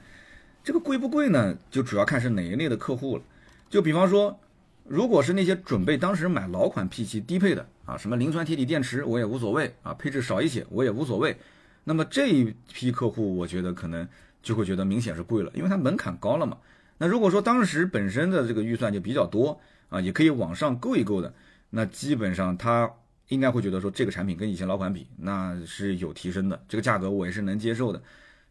[0.64, 1.56] 这个贵不贵呢？
[1.70, 3.22] 就主要看是哪一类的客户了。
[3.70, 4.38] 就比方说，
[4.84, 11.36] 如果是那些准备当时买老款 P7 低配的啊，什么磷酸铁锂电池我也无所谓啊，配置少一些我也无所谓。
[11.84, 14.08] 那么这一批客户，我觉得可能
[14.46, 16.56] 就会觉得明显是贵了，因为它门槛高了嘛。
[16.98, 21.34] 那如果说当时本身的这个预算就比较多啊，也可以往上够一够的，
[21.70, 22.88] 那基本上他
[23.26, 28.00] 应该会觉得说这个产品跟以前老款比，那是有提升的，这个价格我也是能接受的。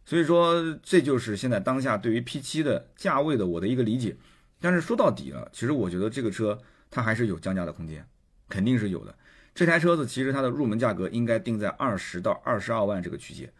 [0.04, 4.14] 所以说，这就是现在当下对于 P7 的价位的我的一个理解。
[4.60, 8.06] 但是说到底了，其实我觉得这个车它还是有降价的空间，
[8.50, 9.14] 肯定是有的。
[9.54, 13.50] 这台车子其实它的入门价格应该定在二十到二十二万这个区间。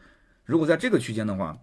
[0.44, 1.58] 如果在这个区间的话，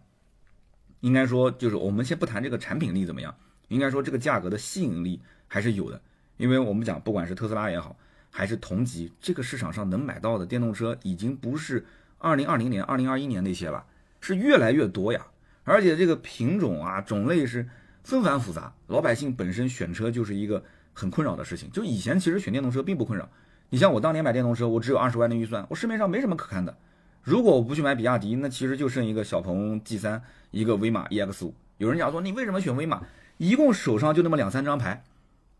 [1.04, 3.36] 应该说就是我们先不谈这个产品力怎么样，
[3.68, 6.02] 应该说这个价格的吸引力还是有的。
[6.38, 7.94] 因为我们讲，不管是特斯拉也好，
[8.32, 11.86] 还是同级这个市场上能买到的电动车，已经不是
[12.20, 13.86] 二零二零年、二零二一年那些了。
[14.22, 15.28] 是越来越多呀，
[15.66, 17.68] 而且这个品种啊种类是
[18.02, 20.64] 纷繁复杂，老百姓本身选车就是一个
[20.94, 21.70] 很困扰的事情。
[21.72, 23.30] 就以前其实选电动车并不困扰，
[23.70, 26.78] 你像我当年买电动车，我只有二十万的预算，我市面上没什么可看的。
[27.24, 31.56] 如果我不去买比亚迪，那其实就剩一个小鹏 G 三，一个威马 EX 五。
[31.78, 33.02] 有人讲说你为什么选威马？
[33.38, 35.04] 一共手上就那么两三张牌，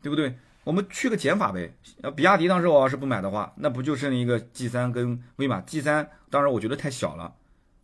[0.02, 0.36] 对不对？
[0.66, 1.74] 我们去个减法呗。
[2.02, 6.10] 呃，比亚迪当时我要是不买的话，那不就剩一个 G 三跟威马 G 三？
[6.30, 7.34] 当然我觉得太小了。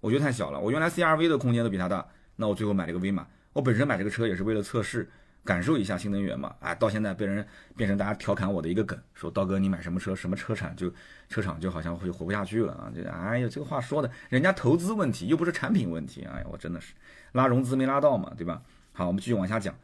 [0.01, 3.25] 我觉得太小了，我原来 CRV 的空间都比它大，那我最后买了一个威马。
[3.53, 5.09] 我本身买这个车也是为了测试，
[5.43, 6.55] 感受一下新能源嘛。
[6.59, 10.91] 哎，到现在被人变成大家调侃我的一个梗，说刀哥你买什么车，什么车产就
[11.29, 12.91] 车厂就好像会活不下去了啊！
[12.93, 16.93] 这哎呀，这个话说的，人家投资问题又不是产品问题，哎呀，我真的是
[17.31, 18.61] 拉融资没拉到嘛，对吧？
[18.93, 19.75] 好，我们继续往下讲。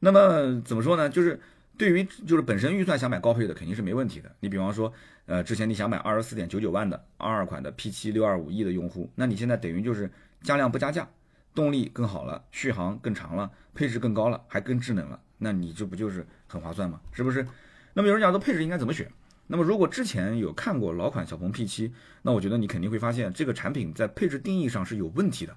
[0.00, 1.08] 那么怎么说呢？
[1.08, 1.40] 就是
[1.76, 4.30] 对于就是本身预算想买高配的肯定是没问题的。
[4.40, 4.92] 你比方说。
[5.26, 10.10] 呃，之前你想买二十四点九九万的二二款的 P7 六二五 E 的用户，那你现在等于就是
[10.42, 11.08] 加量不加价，
[11.54, 17.00] 动力更好了，续航更长了，配置更高了，还更智能了，那你这不就是很划算吗？
[17.12, 17.46] 是不是？
[17.94, 19.10] 那么有人讲说配置应该怎么选？
[19.46, 21.90] 那么如果之前有看过老款小鹏 P7，
[22.22, 25.56] 那我觉得你肯定会发现这个产品在配置定义上是有问题的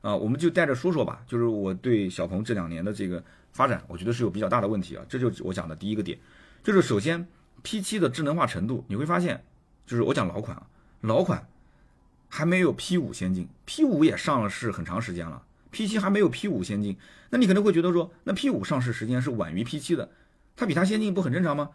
[0.00, 0.16] 啊。
[0.16, 5.04] 我们就带着说说吧，就是我对小鹏这两年的这个发展，我觉得是有比较大的问题啊。
[5.08, 6.18] 这就是我讲的第一个点，
[6.62, 7.26] 就是首先。
[7.64, 9.42] P7 的智能化程度，你会发现，
[9.86, 10.64] 就是我讲老款啊，
[11.00, 11.44] 老款
[12.28, 16.96] 还没有 P5 先进，P5 也上了市很长时间了，P7 还没有 P5 先进，
[17.30, 20.10] 那你可能会觉得说，那 P5 上市时间是晚于 P7 的，
[20.56, 21.70] 它比它先进不很正常吗？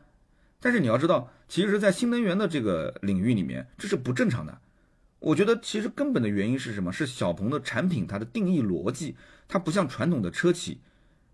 [0.59, 4.59] 但是你要知道，其实，在新能源的这个领域里面，这是不正常的。
[5.19, 6.91] 我觉得其实根本的原因是什么？
[6.93, 9.15] 是小鹏的产品它的定义逻辑，
[9.47, 10.79] 它不像传统的车企，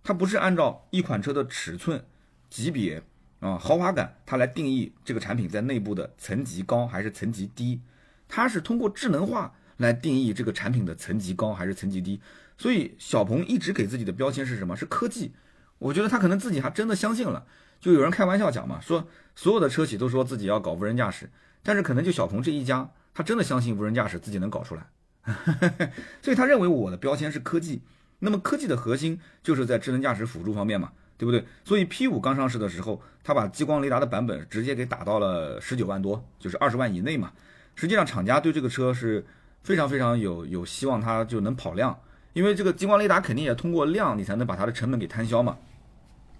[0.04, 2.06] 它不是按照一款车的尺寸
[2.50, 3.04] 级别。
[3.40, 7.80] 啊，豪华感，它来定义这个产品在内部的层级高还是层级低，
[8.28, 12.20] 它是通过智能化来定义这个产品的层级高还是层级低。
[12.58, 14.76] 所以小鹏一直给自己的标签是什么？
[14.76, 15.34] 是科技。
[15.80, 17.46] 我觉得他可能自己还真的相信了。
[17.80, 21.30] 就有人开玩笑讲嘛，说所有的车企都说自己要搞无人驾驶，
[21.62, 24.88] 但是可能就小鹏这一家，他真的相信无人驾驶自己能搞出来。
[26.22, 27.82] 所以他认为我的标签是科技。
[28.20, 30.92] 那么科技的核心就是在智能驾驶辅助方面嘛。
[31.20, 31.44] 对不对？
[31.66, 37.34] 所以 P5 刚上市的时候，它把激光雷达的版本直接给打到了十九万多，就是二十万以内嘛。
[37.80, 39.24] 实际上，厂家对这个车是
[39.62, 41.96] 非常非常有有希望它就能跑量，
[42.34, 45.56] 因为这个激光雷达肯定也通过量你才能把它的成本给摊销嘛。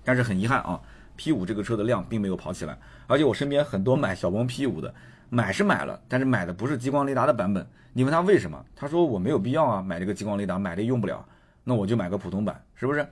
[0.04, 0.82] 但是很遗憾啊
[1.16, 4.92] ，P5 这个车的量并没有跑起来，而且我身边很多买小鹏 P5 的，
[5.30, 7.64] 买是买了，但是买的不是激光雷达的版本。
[7.94, 8.66] 你问他为什么？
[8.76, 11.24] 他说我没有必要啊，买这个激光雷达买的用不了，
[11.64, 13.08] 那我就买个普通版，是不是？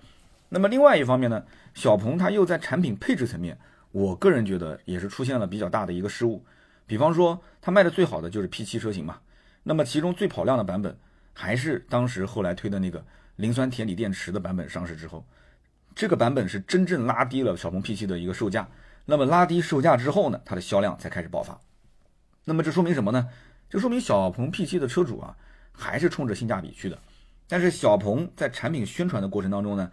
[0.50, 1.44] 那么另外一方面呢，
[1.76, 3.56] 小鹏它又在产品配置层面，
[3.92, 6.44] 我个人觉得也是出现了比较大的一个失误。
[6.88, 9.20] 比方说，它卖的最好的就是 P7 车型嘛，
[9.64, 10.98] 那么其中最跑量的版本
[11.34, 13.04] 还是当时后来推的那个
[13.38, 15.26] 磷酸铁锂电池的版本上市之后，
[15.96, 18.68] 这个版本是真正拉低了小鹏 P7 的一个售价。
[19.06, 21.60] 那么拉低售价之后呢，它的销量才开始爆发。
[22.44, 23.30] 那么这说明什么呢？
[23.70, 25.36] 这说明小鹏 P7 的车主啊，
[25.72, 26.98] 还是冲着性价比去的。
[27.48, 29.92] 但是小鹏在产品宣传的过程当中呢，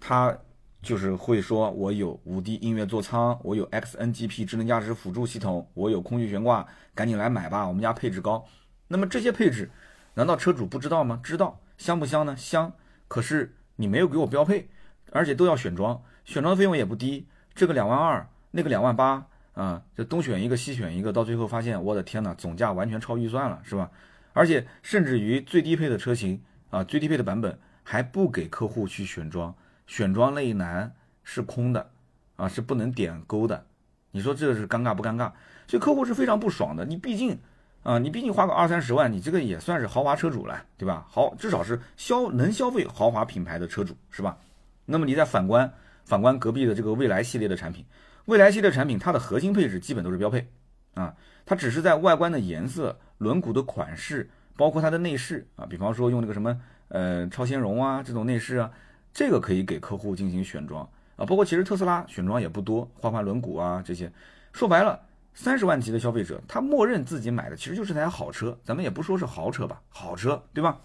[0.00, 0.36] 他
[0.80, 8.44] 就是会说，我有五 D 音乐座舱，我有 XNGP 智能驾驶辅助系统，我有空气悬挂，赶紧来买吧，我们家配置高。
[8.86, 9.70] 那么这些配置，
[10.14, 11.20] 难道车主不知道吗？
[11.22, 12.36] 知道，香不香呢？
[12.36, 12.72] 香。
[13.08, 14.68] 可是你没有给我标配，
[15.12, 23.90] 而且都要选装，选装的费用也不低，这个两万二，那个两万八啊，这东选一个西选一个，到最后发现，我的天呐，总价完全超预算了，是吧？
[24.32, 29.52] 而且甚至于最低配的车型啊，最低配的版本还不给客户去选装，
[29.88, 31.90] 选装那一栏是空的
[32.36, 33.66] 啊，是不能点勾的。
[34.12, 35.32] 你说这个是尴尬不尴尬？
[35.66, 36.84] 所以客户是非常不爽的。
[36.84, 37.36] 你毕竟
[37.82, 41.06] 啊，你毕竟花个二三十万，你这个也算是豪华车主了，对吧？
[41.10, 44.38] 豪至少是消能消费豪华品牌的车主，是吧？
[44.86, 45.72] 那么你再反观
[46.04, 47.84] 反观隔壁的这个蔚来系列的产品，
[48.26, 50.48] 蔚来系列产品它的核心配置基本都是标配
[50.94, 58.70] 啊，它只是在外观的颜色、轮毂的款式，包括它的内饰啊，比方说用那个什么呃超纤绒啊这种内饰啊，
[59.12, 64.12] 这个可以给客户进行选装啊，包括其实特斯拉选装也不多，换换轮毂啊这些，
[64.52, 65.00] 说白了，
[65.34, 70.80] 三十万级的消费者他默认自己买的其实就是台好车，咱们也不说是豪车吧，好车对吧？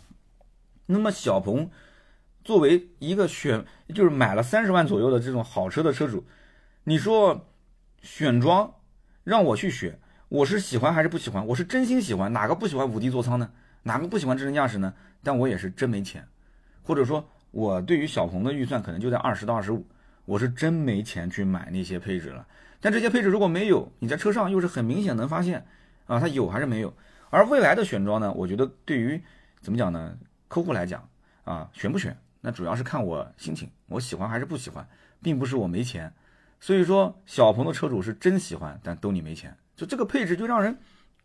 [0.86, 1.70] 那么小鹏。
[2.44, 6.26] 作为一个选，就是买了三十万左右的这种好车的车主，
[6.84, 7.48] 你说
[8.02, 8.70] 选装
[9.24, 11.48] 让我去选，我是喜欢还是不喜欢？
[11.48, 13.50] 我是真心喜欢，哪个不喜欢五 D 座舱呢？
[13.84, 14.94] 哪个不喜欢智能驾驶呢？
[15.24, 16.28] 但我也是真没钱，
[16.84, 19.86] 或者说，我对于小鹏的预算可能就在二十到二十五，
[20.26, 22.44] 我是真没钱去买那些配置了。
[22.82, 25.63] 但这些配置如果没有，你在车上又是很明显能发现
[26.08, 26.92] 啊，它有还是没有？
[27.30, 28.34] 而未来的选装呢？
[28.34, 29.22] 我觉得对于
[29.62, 30.18] 怎么讲呢？
[30.48, 31.08] 客户来讲
[31.44, 32.18] 啊，选不选？
[32.42, 34.84] 那主要是看我心情，我喜欢还是不喜欢，
[35.22, 36.12] 并不是我没钱。
[36.60, 40.76] 所以说，小鹏的车主是真喜欢，但兜里没钱，就这个配置就让人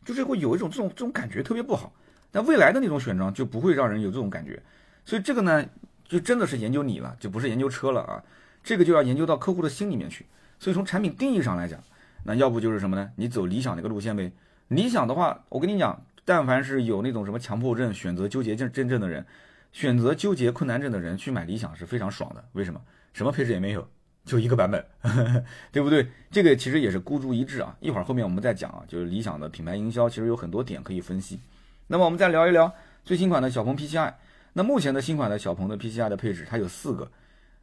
[0.04, 1.90] 就是会有一种这种这种感觉特别不好。
[2.30, 4.62] 但未来的那种选装就不会让人有这种感觉。
[5.06, 5.64] 所以这个呢，
[6.08, 8.22] 就真的是研究你了，就不是研究车了啊。
[8.64, 10.26] 这个就要研究到客户的心里面去。
[10.58, 11.78] 所以从产品定义上来讲，
[12.24, 13.10] 那要不就是什么呢？
[13.14, 14.32] 你走理想那个路线呗。
[14.68, 19.24] 理想的话，我跟你讲，但凡是有那种什么强迫症、选择纠结症真正的人。
[19.70, 22.80] 选择纠结困难症的人去买理想是非常爽的，为什么？
[23.12, 23.86] 什么配置也没有，
[24.24, 24.84] 就一个版本，
[25.70, 26.06] 对不对？
[26.30, 27.76] 这个其实也是孤注一掷啊。
[27.80, 31.38] 一会儿后面我们再讲啊，就是理想的品牌营销其实有很多点可以分析。
[31.86, 32.72] 那么我们再聊一聊
[33.04, 34.12] 最新款的小鹏 P7i。
[34.58, 37.08] 那目前的新款的小鹏的 P7i 的配置它有四个，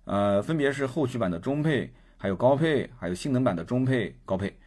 [0.05, 4.58] 呃，分别是后驱版的中配，还有高配，还有性能版的中配、高配。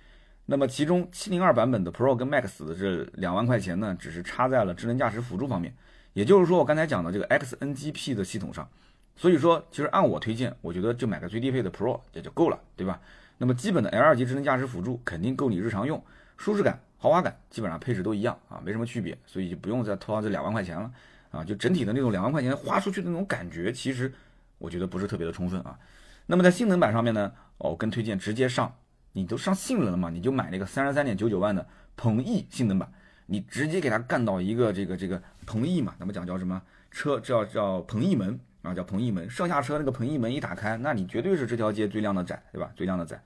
[0.44, 5.74] 那么其中702版本的 Pro 跟 Max 的这两万块钱呢，只是差在了智能驾驶辅助方面。
[6.12, 8.68] 也就是说，我刚才讲的这个 XNGP 的系统上，
[9.16, 13.00] 所以说，其实按我推荐，我觉得就买个最低配的 Pro 也就够了，对吧？
[13.38, 16.04] 那么基本的 L 级智能驾驶辅助肯定够你日常用，
[16.36, 20.92] 舒适感、豪华感基本上配置都一样啊，没什么区别，所以就不用再掏这两万块钱了
[21.30, 21.44] 啊。
[21.44, 24.12] 就整体的那种两万块钱花出去的那种感觉，其实
[24.58, 25.78] 我觉得不是特别的充分啊。
[26.26, 28.74] 那么在性能版上面呢，哦，更推荐直接上，
[29.12, 32.90] 你都上性能了嘛，你就买那个三十三点九九万的鹏翼性能版。
[33.30, 42.70] 你直接给它干到一个这个这个鹏翼嘛，咱们讲叫什么车叫叫鹏翼门啊，叫鹏翼门，上下车那个鹏翼门一打开，那你绝对是这条街最靓的仔，对吧？
[42.74, 43.22] 最靓的仔。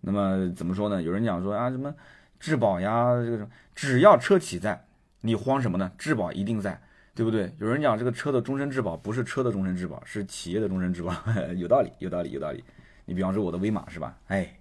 [0.00, 1.02] 那么怎么说呢？
[1.02, 1.94] 有人讲说啊，什么
[2.40, 4.86] 质保呀，这个什么，只要车企在，
[5.20, 5.92] 你慌什么呢？
[5.98, 6.80] 质保一定在，
[7.14, 7.52] 对不对？
[7.58, 11.12] 有人讲这个车的终身质保不是车的终身质保，是企业的终身质保，
[11.56, 12.64] 有道理，有道理，有道理。
[13.04, 14.16] 你比方说我的威马是吧？
[14.28, 14.58] 哎，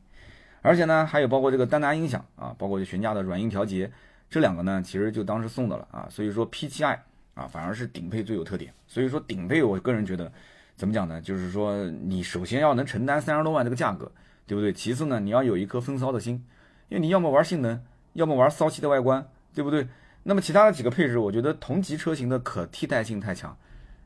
[0.62, 3.90] 而且呢，还有包括这个丹拿音响啊，包括悬架的软硬调节。
[4.30, 6.98] 这两个呢，其实就当是送的了啊，所以说 P7i
[7.36, 8.74] 啊，反而是顶配最有特点。
[8.88, 10.32] 所以说顶配，我个人觉得，
[10.76, 11.22] 怎么讲呢？
[11.22, 14.12] 就是说你首先要能承担三十多万这个价格，
[14.46, 14.74] 对不对？
[14.74, 16.44] 其次呢，你要有一颗风骚的心，
[16.90, 17.82] 因为你要么玩性能，
[18.14, 19.88] 要么玩骚气的外观，对不对？
[20.24, 23.56] 那么其他的几个配置，我觉得同级车型的可替代性太强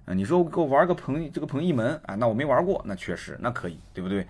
[0.06, 0.14] 啊。
[0.14, 4.26] 你说给我玩个鹏这个鹏翼门啊，那我没玩过，那确实那可以，对不对？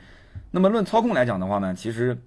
[0.51, 2.17] 那么论操控来讲的话呢，其实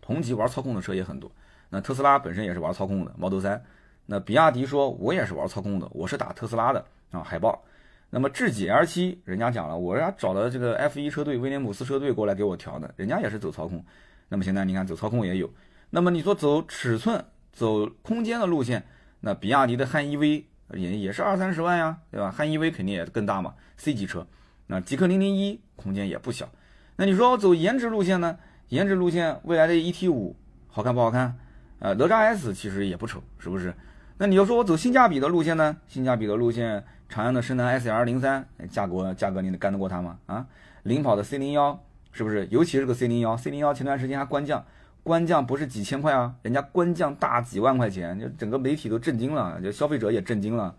[0.00, 1.30] 同级玩操控的车也很多。
[1.70, 3.60] 那特斯拉本身也是玩操控的，Model 3。
[4.06, 7.62] 那比亚迪说，我也是玩操控的，我是打特斯拉的啊，海豹。
[8.10, 13.84] 那么智己 L7，人家讲了，我家找了这个 F1 车队、威廉姆斯车队过来给我调的，人家也是走操控。
[14.28, 15.50] 那么现在你看走操控也有。
[15.90, 18.84] 那么你说走尺寸、走空间的路线，
[19.20, 22.30] 那比亚迪的汉 EV 也也是二三十万呀，对吧？
[22.30, 24.26] 汉 EV 肯定也更大嘛，C 级车。
[24.66, 26.48] 那极氪零零一空间也不小。
[26.96, 28.36] 那你说我走颜值路线呢？
[28.68, 30.34] 颜值路线，未来的 ET5
[30.68, 31.36] 好看不好看？
[31.78, 33.74] 呃，哪吒 S 其实也不丑，是不是？
[34.16, 35.76] 那你要说我走性价比的路线呢？
[35.86, 40.18] 性价比的路线，长安的深蓝 SL 零三，价格价格你能干得过它吗？
[40.26, 40.46] 啊，
[40.84, 41.78] 领跑的 C 零幺，
[42.12, 42.46] 是不是？
[42.50, 44.64] 尤其是个 C 零幺，C 零幺前段时间还官降，
[45.04, 50.74] 官降不是几千块啊，人家官降大几万块钱，就整个媒体都震惊了，就消费者也震惊了，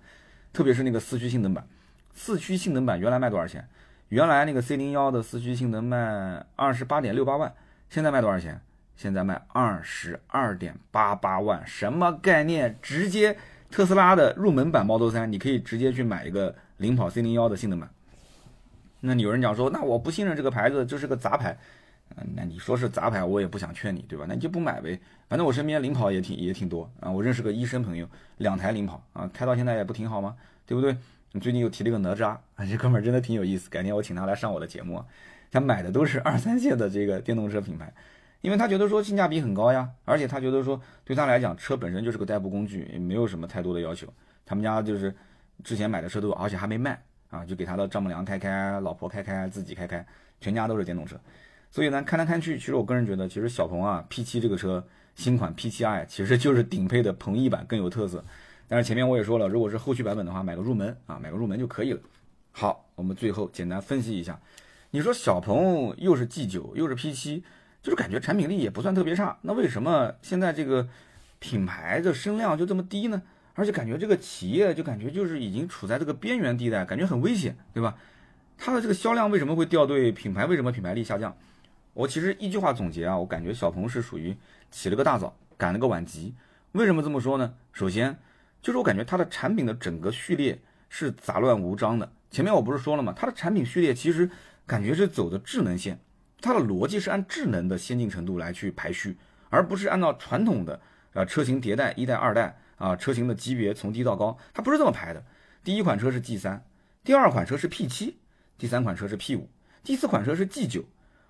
[0.51, 1.65] 特别是那个四驱性能版，
[2.13, 3.65] 四驱性能版原来卖多少钱？
[4.09, 7.53] 原来那个 C 零幺的四驱性能卖二十八点六八万，
[7.89, 8.59] 现在卖多少钱？
[8.95, 12.77] 现在卖二十二点八八万，什么概念？
[12.81, 13.37] 直接
[13.69, 17.89] 特斯拉的入门版 Model 3，你可以直接去买一个领跑 C 零幺的性能版。
[19.01, 21.57] 那有人讲说，那我不信任这个牌子，就是个杂牌。
[22.35, 24.25] 那你说是杂牌，我也不想劝你，对吧？
[24.27, 24.99] 那你就不买呗。
[25.27, 28.07] 反正我身边领跑也挺也挺多啊，我认识个医生朋友，
[28.37, 30.35] 两台领跑啊，开到现在也不挺好吗？
[30.65, 30.95] 对不对？
[31.31, 35.03] 你最近又提了个哪吒啊， 这哥们儿真的挺有意思，改天我请他来上我的节目。
[35.51, 37.93] 他买的都是二三线的这个电动车品牌，
[38.41, 44.07] 因为他觉得说性价比很高呀，而且他觉得说对他来讲，车本身就是个代步工具，也没有什么太多的要求。
[44.45, 45.13] 他们家就是
[45.63, 50.05] 之前买的车都，而且还没卖啊，就给他的丈母娘开开，老婆开开，自己开开，
[50.39, 51.17] 全家都是电动车。
[51.75, 54.81] 所以呢，看来看去，其实我个人觉得，其实小鹏啊 P7 这个车
[55.13, 58.23] 新款 P7i 其实就是顶配的鹏翼版更有特色。
[58.69, 61.99] 但是前面我也说了，如果是后续版本的话，买个入门啊，买个入门就可以了。
[62.53, 64.39] 好，我们最后简单分析一下，
[64.91, 67.43] 你说小鹏又是 G9 又是 P7，
[67.83, 70.87] 就是感觉产品力也不算特别差，那为什么现在这个
[71.39, 73.21] 品牌的声量就这么低呢？
[73.53, 77.97] 而且感觉这个企业就感觉就是已经处在这个边缘地带，感觉很危险，对吧？
[78.57, 80.13] 它的这个销量为什么会掉队？
[80.13, 81.35] 品牌为什么品牌力下降？
[81.95, 84.37] 我其实一句话总结啊，我感觉小鹏是属于
[84.69, 86.35] 起了个大早，赶了个晚集。
[86.73, 87.55] 为什么这么说呢？
[87.73, 88.19] 首先。
[88.61, 92.11] 就是我感觉它的产品的整个序列是杂乱无章的。
[92.31, 93.13] 前面我不是说了吗？
[93.15, 94.27] 它的产品序列其实
[94.65, 95.99] 感觉是走的智能线，
[96.41, 99.17] 它的逻辑是按智能的先进程度来去排序，
[99.51, 100.81] 而不是按照传统的
[101.13, 105.23] 呃车型迭代一代二代啊车型的级别从低到高，它不是这么排的。
[105.63, 106.65] 第一款车是 G 三，
[107.03, 108.17] 第二款车是 P 七，
[108.57, 109.47] 第三款车是 P 五，
[109.83, 110.83] 第四款车是 G 九。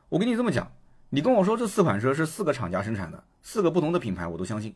[0.09, 0.71] 我跟你这么讲，
[1.09, 4.75] 你跟我说这四款车是四个厂家生产的，四个不同的品牌，我都相信。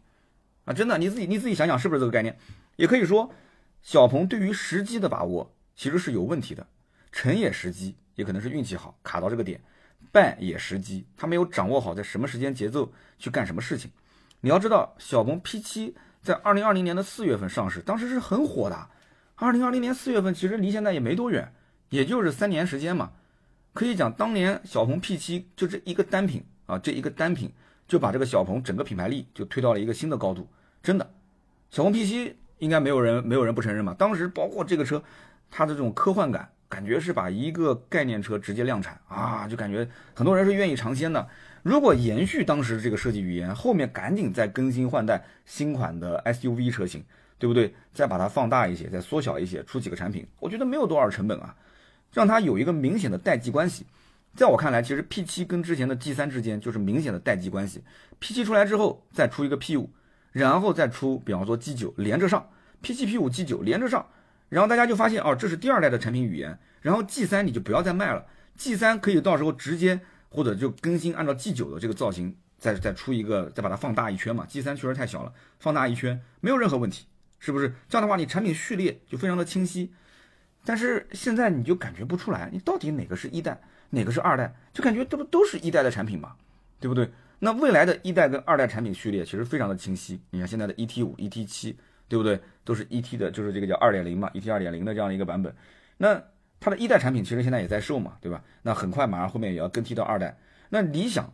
[0.65, 2.38] 啊，真的，你自己你自己想想，是不是这个概念？
[2.75, 3.32] 也可以说，
[3.82, 6.65] 小鹏对于时机的把握其实是有问题的。
[7.11, 9.59] 成也时机，也可能是运气好卡到这个点；
[10.11, 13.91] 败也时机，他没有掌握好在什么时间节奏去干什么事情。
[14.41, 18.89] 你要知道，小鹏 P7 在二零二零年的四月份上市，当时是很火的。
[19.36, 21.53] 二零二零年四月份其实离现在也没多远，
[21.89, 23.11] 也就是三年时间嘛。
[23.80, 27.49] 可以讲，当年小鹏 P7 就这一个单品啊，这一个单品
[27.88, 30.45] 就把这个小鹏整个品牌力就推到了一个新的高度。
[30.84, 31.09] 真的，
[31.71, 33.95] 小鹏 P7 应该没有人没有人不承认嘛。
[33.97, 35.01] 当时包括这个车，
[35.49, 41.25] 它的这种科幻感，感觉是把一个概念车直接量产啊，就感觉很多人是愿意尝鲜的。
[41.63, 47.01] 如果延续当时这个设计语言，后面赶紧再更新换代新款的 SUV 车型，
[47.38, 47.73] 对不对？
[47.93, 51.55] 再把它放大一些，再缩小一些，出几个产品，我觉得没有多少成本啊，
[52.12, 53.86] 让它有一个明显的代际关系。
[54.36, 57.84] 在我看来，其实 P7 跟之前的 G3 之间就是明显的代际关系。
[58.22, 59.88] P7 出来之后，再出一个 P5。
[60.32, 62.47] 然后再出，比方说 G 九连着上
[62.84, 64.07] ，P7、P5、G 九连着上，
[64.47, 66.57] 然后大家就发现哦，这是第二代的产品语言。
[66.82, 68.24] 然后 G 三你就不要再卖了
[68.55, 69.99] ，G 三可以到时候直接
[70.30, 74.45] 或者就更新，按照 G 九的这个造型再再出一个，再把它放大一圈嘛。
[74.45, 77.07] G 三确实太小了，放大一圈没有任何问题，
[77.39, 77.74] 是不是？
[77.89, 79.91] 这样的话你产品序列就非常的清晰。
[80.66, 86.34] 但是现在你就感觉不出来，你到底哪个是一代，哪个是二代，就感觉这不都是一代的产品嘛，
[86.80, 87.10] 对不对？
[87.39, 90.20] 那未来的一代跟二代产品序列其实非常的清晰。
[90.32, 92.39] 你看现在的 ET 五、ET 七，对不对？
[92.66, 95.55] 都是 ET 的，就是这个叫二点零嘛，ET 二点零的这样一个版本。
[95.97, 96.22] 那
[96.60, 98.43] 它的一代产品其实现在也在售嘛，对吧？
[98.64, 100.38] 那很快马上后面也要更替到二代。
[100.70, 101.32] 那理想，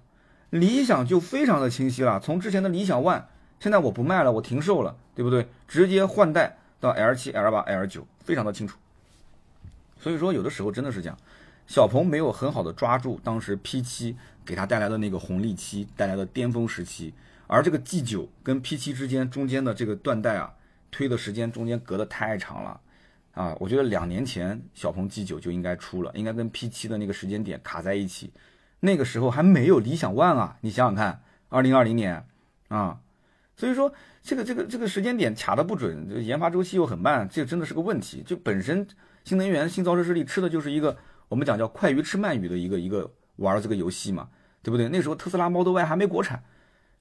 [0.51, 2.19] 理想就非常的清晰了。
[2.19, 3.23] 从之前的理想 ONE，
[3.59, 5.47] 现在我不卖了，我停售了，对不对？
[5.67, 8.78] 直接换代到 L 七、L 八、L 九，非常的清楚。
[10.06, 11.18] 所以说有的时候真的是这样，
[11.66, 14.16] 小鹏没有很好的抓住当时 P 七。
[14.45, 17.12] 给他带来的那个红利期，带来的巅峰时期，
[17.47, 20.53] 而这个 G 九跟 P 七之间中间的这个断代啊，
[20.91, 22.80] 推的时间中间隔得太长了，
[23.32, 28.32] 啊，我觉得两年前小鹏 G 九就应该出了，应该跟 P 七的那个时间点卡在一起，
[28.82, 32.24] 那个时候还没有理想 ONE 啊，你想想看，二零二零年
[32.68, 32.99] 啊，
[33.58, 33.91] 所以说
[34.22, 38.22] 这个这个这个时间点卡的不准，研发周期又很慢，这真的是个问题。
[38.24, 38.88] 就本身
[39.26, 40.95] 新能源新造车势力吃的就是一个
[41.28, 43.11] 我们讲叫快鱼吃慢鱼的一个一个。
[43.38, 44.30] 玩这个游戏嘛，
[44.63, 44.88] 对不对？
[44.88, 46.41] 那时候特斯拉 Model Y 还没国产，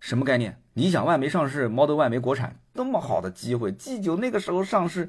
[0.01, 0.61] 什么概念？
[0.73, 5.09] 理想 ONE 没上市，Model Y 没国产，那么好的机会，G9 那个时候上市，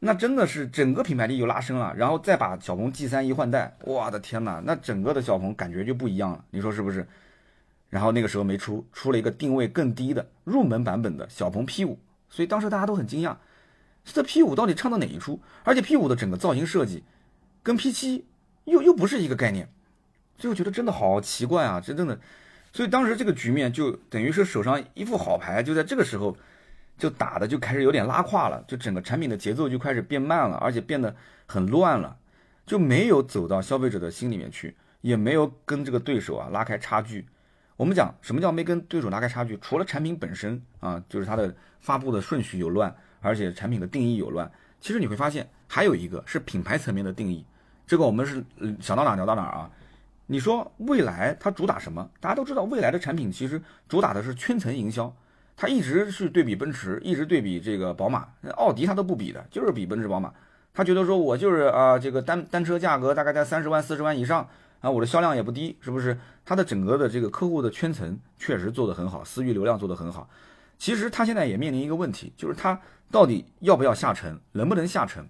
[0.00, 1.94] 那真的是整个品牌力就拉升了。
[1.96, 7.06] 然后再把小鹏 G3 一换代，我的天哪，那整个的小鹏感觉就不一样了，你说是不是？
[7.88, 11.96] 然后那个时候没出，出了一个定位更低的入门版本的小鹏 P5，
[12.28, 13.36] 所以当时大家都很惊讶，
[14.12, 15.40] 这 P5 到底唱到哪一出？
[15.64, 17.04] 而且 P5 的整个造型设计
[17.62, 18.22] 跟 P7
[18.64, 19.68] 又又不是一个概念。
[20.38, 22.16] 所以我觉得真的好奇怪啊，真正的，
[22.72, 26.36] 所以当时这个局面就等于是手上一副好牌，就在这个时候
[26.96, 31.14] 就打的就开始有点拉胯了，就整个产品的节奏就开始变慢了，而且变得
[31.46, 32.16] 很乱了，
[32.64, 37.26] 就没有走到消费者的心里面去，也没有跟这个对手啊拉开差距。
[37.76, 39.58] 我们讲什么叫没跟对手拉开差距？
[39.60, 44.50] 除了产品本身啊，就是它的发布的顺序有乱，而且产品的定义有乱。
[44.80, 47.44] 其实你会发现还有一个是品牌层面的定义，
[47.86, 48.44] 这个我们是
[48.80, 49.70] 想到哪聊到哪啊。
[50.26, 52.08] 你说未来它主打什么？
[52.20, 55.12] 大家都知道，未来的产品其实主打的是圈层营销，
[55.56, 60.32] 它一直是对比奔驰，一直对比这个宝马，奥迪它都不比的，就是比奔驰、宝马。
[60.74, 64.48] 他觉得说我就是啊，这个单单车价格大概在三十万、四十万以上
[64.80, 66.16] 啊，我的销量也不低，是不是？
[66.44, 70.30] 他的整个的这个客户的圈层确实做得很好，私域流量做得很好。
[70.78, 72.80] 其实他现在也面临一个问题，就是他
[73.10, 75.26] 到底要不要下沉，能不能下沉？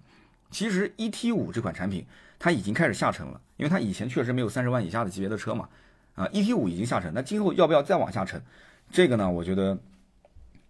[0.51, 2.05] 其实 E T 五这款产品
[2.39, 5.69] 它已经开始下沉了，因为它以前确实没有三十万以下的级别的车嘛，
[6.15, 8.41] 啊，E T 五已经下沉，那今后要不要再往下沉？
[8.91, 9.77] 这个呢，我觉得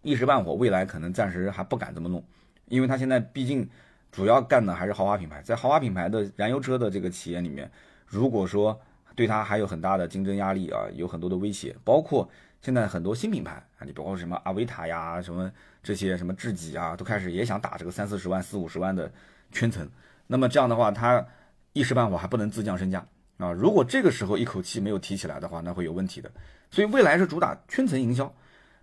[0.01, 2.23] 一时半会未来可能暂时还不敢这么弄，
[2.67, 3.69] 因为它现在毕竟
[4.11, 7.71] 主要干的还是豪华品牌，在豪华品牌的燃油车的这个企业里面，
[8.05, 8.79] 如果说
[9.15, 12.29] 对它还有很大的竞争压力啊，有很多的威胁，包括
[12.61, 15.49] 现在很多新品牌啊，你包括什么阿维塔呀，什么
[15.83, 19.11] 这些什么智己啊，都开始也想打这个三四十万、四五十万的。
[19.51, 19.89] 圈层，
[20.27, 21.25] 那么这样的话，他
[21.73, 23.03] 一时半会还不能自降身价
[23.39, 23.51] 啊！
[23.51, 26.31] 如果这个时候一口气没有提起来的话，那会有问题的。
[26.69, 28.31] 所以未来是主打圈层营销，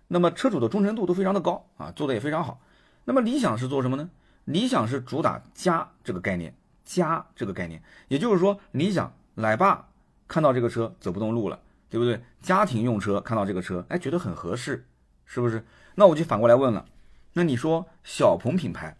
[0.09, 2.59] 那么车主的忠诚度都非常的高啊，做的也非常好。
[3.05, 4.09] 那么理想是做什么呢？
[4.43, 9.87] 理想是主打家这个概念，家这个概念，也就是说，理想奶爸
[10.27, 11.57] 看到这个车走不动路了，
[11.89, 12.21] 对不对？
[12.41, 14.85] 家庭用车看到这个车，哎，觉得很合适，
[15.25, 15.63] 是不是？
[15.99, 16.85] 那我就反过来问了，
[17.33, 18.95] 那你说小鹏品牌，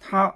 [0.00, 0.34] 它？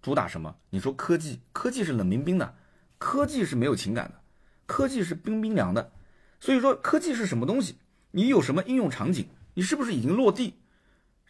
[0.00, 0.56] 主打什么？
[0.70, 2.56] 你说科技，科技是冷冰冰的，
[2.96, 4.22] 科技是没有情感的，
[4.64, 5.92] 科技是冰冰凉的。
[6.40, 7.76] 所以说，科技是什么东西？
[8.12, 9.28] 你有什么应用场景？
[9.52, 10.54] 你是不是已经落地？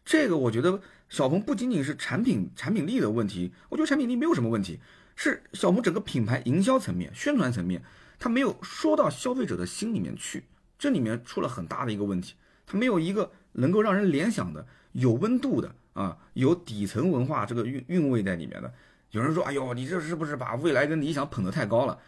[0.04, 4.78] 这个我觉得小鹏不仅仅是产品产品力的问题，我觉得产品力没有什么问题，
[5.16, 7.82] 是小鹏整个品牌营销层面、宣传层面，
[8.20, 10.44] 它没有说到消费者的心里面去，
[10.78, 12.34] 这里面出了很大的一个问题，
[12.66, 15.74] 它没有一个能够让人联想的、有温度的。
[15.96, 18.70] 啊，有底层文化这个韵韵味在里面的。
[19.12, 21.98] 有人说：“哎呦，你这是不是把未来跟理想捧得太高了？”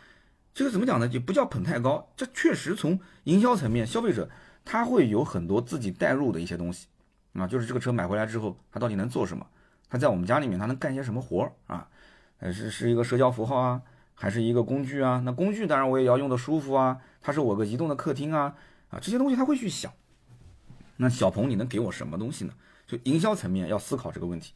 [0.53, 1.07] 这个怎么讲呢？
[1.07, 4.29] 也不叫捧太高，这确实从营销层面，消费者
[4.63, 6.87] 他会有很多自己带入的一些东西
[7.33, 7.47] 啊。
[7.47, 9.47] 就是这个车买回来之后，它到底能做什么？
[9.89, 11.89] 它在我们家里面，它能干些什么活儿啊？
[12.41, 13.81] 呃，是是一个社交符号啊，
[14.13, 15.23] 还是一个工具啊？
[15.25, 16.99] 那工具当然我也要用的舒服啊。
[17.23, 18.55] 它是我个移动的客厅啊
[18.91, 19.91] 啊，这些东西他会去想。
[20.99, 22.53] 那小鹏，你能给我什么东西呢？
[22.87, 24.53] 就营销层面要思考这个问题，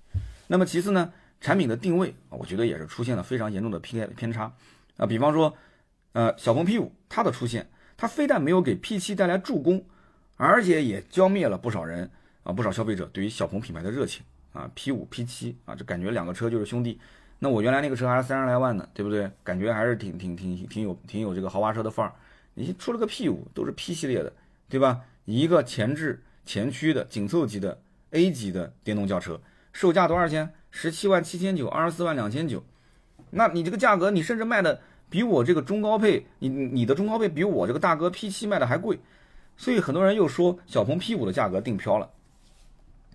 [0.47, 4.53] 那么其次呢，产品的定位啊，我觉得也是出现了非常严重的偏偏差
[4.97, 5.07] 啊。
[5.07, 5.55] 比方说，
[6.12, 9.84] 呃，小鹏 P5 它的出现，它非但没有给 P7 带来助攻，
[10.36, 12.11] 而且也浇灭了不少人
[12.43, 14.70] 啊，不少消费者对于小鹏品牌的热情啊。
[14.74, 16.99] P5、P7 啊，就感觉两个车就是兄弟。
[17.38, 19.30] 那我原来那个车还是三十来万呢，对不对？
[19.45, 22.14] 感觉还是挺挺挺挺有挺有这个豪华车的范儿。
[22.55, 24.32] 你出了个 P5，都是 P 系列的，
[24.68, 25.03] 对吧？
[25.24, 27.80] 一个前置前驱的紧凑级的。
[28.14, 29.40] A 级的电动轿车
[29.72, 30.53] 售价多少钱？
[30.70, 32.62] 十七万七千九，二十四万两千九。
[33.30, 39.01] 那你这个价格，你甚至卖的比我这个中高配，你你的中高配比我这个大哥 P7 卖的还贵。
[39.57, 42.11] 所以很多人又说小鹏 P5 的价格定飘了。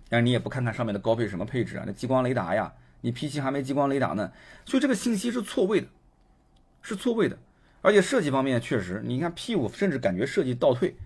[0.08, 1.84] 但是你也不看看上面的高配什么配置啊？
[1.86, 2.72] 那激光雷达呀，
[3.02, 4.32] 你 P7 还没激光雷达呢。
[4.66, 5.86] 所以这个信息是错位的，
[6.82, 7.38] 是错位的。
[7.82, 10.96] 而且设计方面确实，你看 P5 甚至感觉设计倒退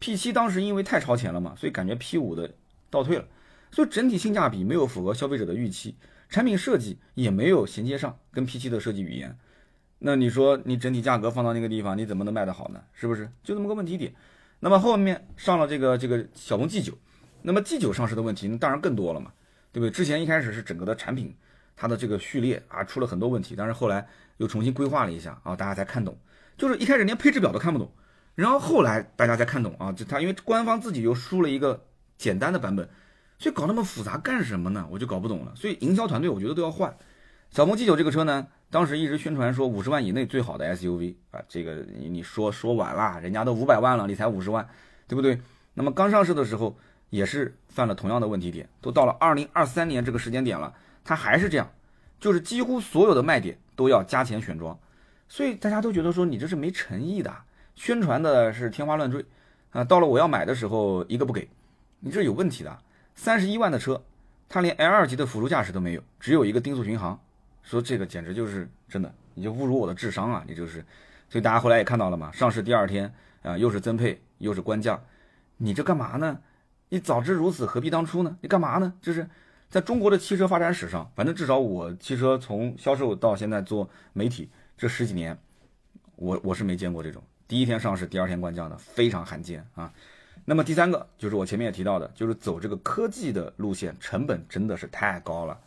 [0.00, 2.50] ，P7 当时因为太超前了嘛，所以感觉 P5 的
[2.90, 3.24] 倒退了。
[3.70, 5.94] 所以整体性价比没有符合消费者的预期，
[6.28, 9.36] 产品设计也没有衔接上跟 P7 的设计语言。
[9.98, 12.80] 那你说你整体价格放到那个地方，你怎么能卖得好呢？
[12.94, 13.28] 是不是？
[13.42, 14.14] 就这么个问题点。
[14.60, 16.94] 那么后面上了这个这个小鹏 G9，
[17.42, 19.32] 那么 G9 上市的问题当然更多了嘛，
[19.72, 19.90] 对不对？
[19.90, 21.34] 之前一开始是整个的产品
[21.76, 24.06] 它的这个序列啊出了很多问题，但是后来
[24.38, 26.16] 又重新规划了一下啊，大家才看懂。
[26.56, 27.92] 就是一开始连配置表都看不懂，
[28.38, 31.84] 然后后来大家才看懂啊，就它因为官方自己又输了一个
[32.16, 32.88] 简单的版本。
[33.36, 34.86] 所以搞那么复杂干什么呢？
[34.92, 35.52] 我就搞不懂了。
[35.56, 36.96] 所以营销团队我觉得都要换。
[37.50, 44.68] 小鹏 G9 这个车呢，当时一直宣传说五十万以内最好的 SUV 啊，这个你你说说晚了，人家都五百万了，你才五十万，
[45.08, 45.40] 对不对？
[45.74, 46.78] 那么刚上市的时候
[47.10, 50.72] 也是犯了同样的问题点，都到了二零二三年这个时间点了，
[51.02, 51.68] 它还是这样，
[52.20, 54.78] 就是几乎所有的卖点都要加钱选装，
[55.28, 57.34] 所以大家都觉得说你这是没诚意的，
[57.78, 59.24] 宣传的是天花乱坠
[59.70, 61.48] 啊，到了我要买的时候一个不给，
[62.00, 62.78] 你这有问题的。
[63.14, 64.02] 三十一万的车，
[64.48, 67.18] 它连 L 二级的辅助驾驶都没有，只有一个定速巡航，
[67.62, 70.44] 说这个简直就是真的，你就侮辱我的智商啊！
[70.48, 70.84] 你就是，
[71.28, 75.00] 所以大家后来也看到了嘛，上市第二天啊，又是增配又是官降，
[75.58, 76.36] 你这干嘛呢？
[76.88, 78.36] 你早知如此，何必当初呢？
[78.40, 78.92] 你干嘛呢？
[79.00, 79.28] 就是
[79.70, 85.38] 在中国的汽车发展史上，反正至少我汽车从销售到现在做媒体这十几年，
[86.16, 89.90] 我我是没见过这种第一天上市第二天官降的，非常罕见啊。
[90.44, 95.58] 那么第三个就是我前面也提到的，就是走这个科技的路线，成本真的是太高了。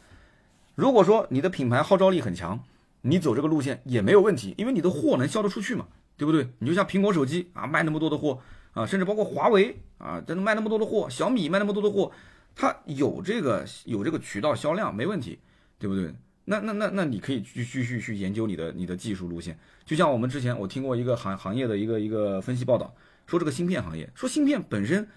[0.75, 2.59] 如果说你的品牌号召力很强，
[3.01, 6.47] 你走这个路线也没有问题，因为你的货能销得出去嘛，对不对？
[6.59, 8.39] 你就像苹果手机啊，卖那么多的货
[8.73, 12.11] 啊，甚至包括华为啊，真的卖那么多的货，小米卖那么多的货，
[12.55, 15.39] 它有这个有这个渠道销量没问题，
[15.79, 16.13] 对不对？
[16.45, 19.57] 那那那那你可以继继续去研究你的你的技术路线。
[19.85, 22.93] 就像我们之前我听过一个行行业的一个一个分析报道，
[23.27, 25.07] 说这个芯片行业，说芯片本身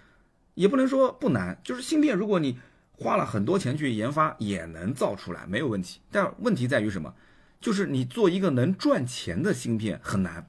[0.54, 2.58] 也不能说不难，就是芯片如果你
[2.92, 6.00] 花了很多钱去研发，也能造出来没有问题。
[6.10, 7.14] 但问题在于什么？
[7.60, 10.46] 就是你做一个能赚钱的芯片很难。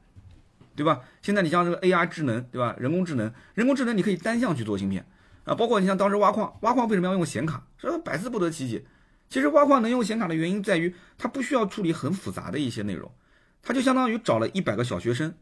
[0.78, 1.04] 对吧？
[1.22, 2.76] 现在你像这个 AI 智能，对吧？
[2.78, 5.06] 人工智能，人工智能你可以单向去做芯片
[5.46, 5.56] 啊。
[5.56, 7.66] 包括你像当时挖矿，挖矿为什么要用显卡？
[7.78, 8.84] 这百思不得其解。
[9.36, 13.12] 其实挖矿能用显卡的原因在于，它不需要处理很复杂的一些内容，
[13.62, 15.36] 它就相当于找了一百个小学生，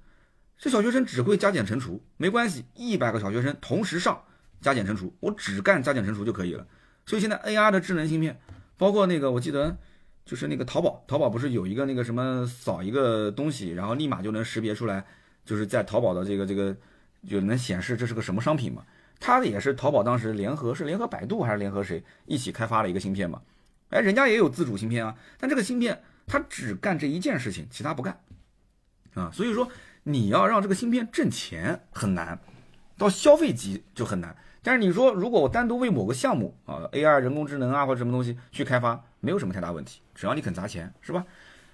[0.57, 4.19] 这小学生只会加减乘除，没关系，一百个小学生同时上
[4.61, 6.65] 加减乘除，我只干加减乘除就可以了。
[7.05, 8.39] 所以现在 AI 的智能芯片，
[8.77, 9.77] 包括那个我记得。
[10.25, 15.05] 就是那个淘宝，淘宝不是有一个那个什么扫一个东西，然后立马就能识别出来，
[15.43, 16.73] 就是在淘宝的这个这个
[17.27, 18.85] 就能显示这是个什么商品嘛？
[19.19, 23.41] 它也是淘宝当时联合是联合百度还是联合谁一起开发了一个芯片嘛？
[23.93, 28.19] 哎，人家也有自主芯片啊，但这个芯片它只干这一件事情，其他不干
[29.13, 29.29] 啊。
[29.31, 29.69] 所以说
[30.03, 32.39] 你要让这个芯片挣钱很难，
[32.97, 34.35] 到消费级就很难。
[34.61, 39.03] 但是你说如果我单独为某个项目啊，AI 人工智能啊或者什么东西去开发。
[39.25, 41.25] 没有什么太大问题，只要你肯砸钱，是吧？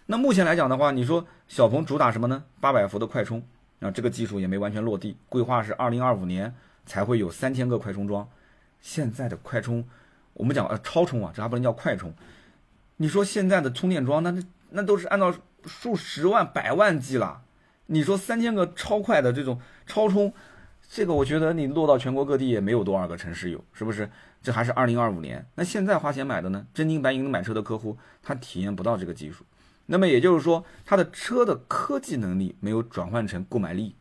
[0.05, 2.43] 那目前来讲的话，你说小鹏主打什么呢？
[2.59, 3.43] 八百伏的快充
[3.79, 6.53] 啊，这个技术也没完全落地，规划是二零二五年
[6.85, 8.29] 才会有三千个快充桩。
[8.79, 9.83] 现在的快充，
[10.39, 12.13] 我们讲呃超充啊，这还不能叫快充。
[12.95, 15.35] 你说现在的充电桩，那那那都是按照
[15.65, 17.41] 数十万、百万计了。
[17.87, 20.33] 你说三千个超快的这种超充，
[20.89, 24.09] 这个我觉得你落到全国各地也没有多少个城市有，是不是？
[24.41, 26.65] 这还是二零二五年，那现在花钱买的呢？
[26.73, 29.43] 真金白银的买车的客户，他体验不到这个技术。
[29.87, 33.95] 那么也就是说，他的车的科技能力没有转换成购买力，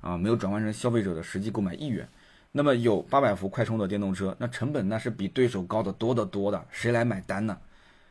[0.00, 2.08] 啊，没有转换成消费者的实际购买意愿。
[2.52, 7.58] 那么有八百伏快充的电动车，那成本那是比对手高得多得多的，谁来买单呢？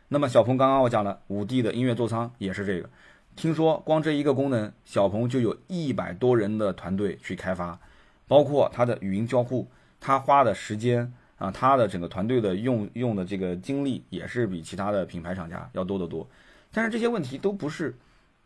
[0.08, 2.90] 那么小鹏刚刚我讲了，五 D 的音乐座舱也是这个，
[3.36, 7.80] 听说光这一个功能，小鹏就有一百多人的团队去开发，
[8.28, 9.68] 包括它的语音交互，
[10.00, 11.14] 它花的时间。
[11.40, 16.30] 啊，他的整个团队的用用的这个精力也是比其他的品牌厂家要多得多，
[16.74, 17.96] 但是这些问题都不是，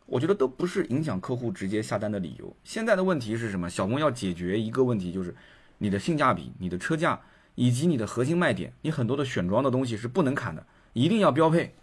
[0.06, 2.56] 我觉得都不是影响客户直接下单的理由。
[2.62, 3.68] 现在的问题是什么？
[3.68, 5.34] 小鹏要解决一个问题，就是
[5.78, 7.20] 你的性价比、你的车价
[7.54, 11.74] 以及你的核心卖点，你很多的选装的东西是不能砍的，一定要标配，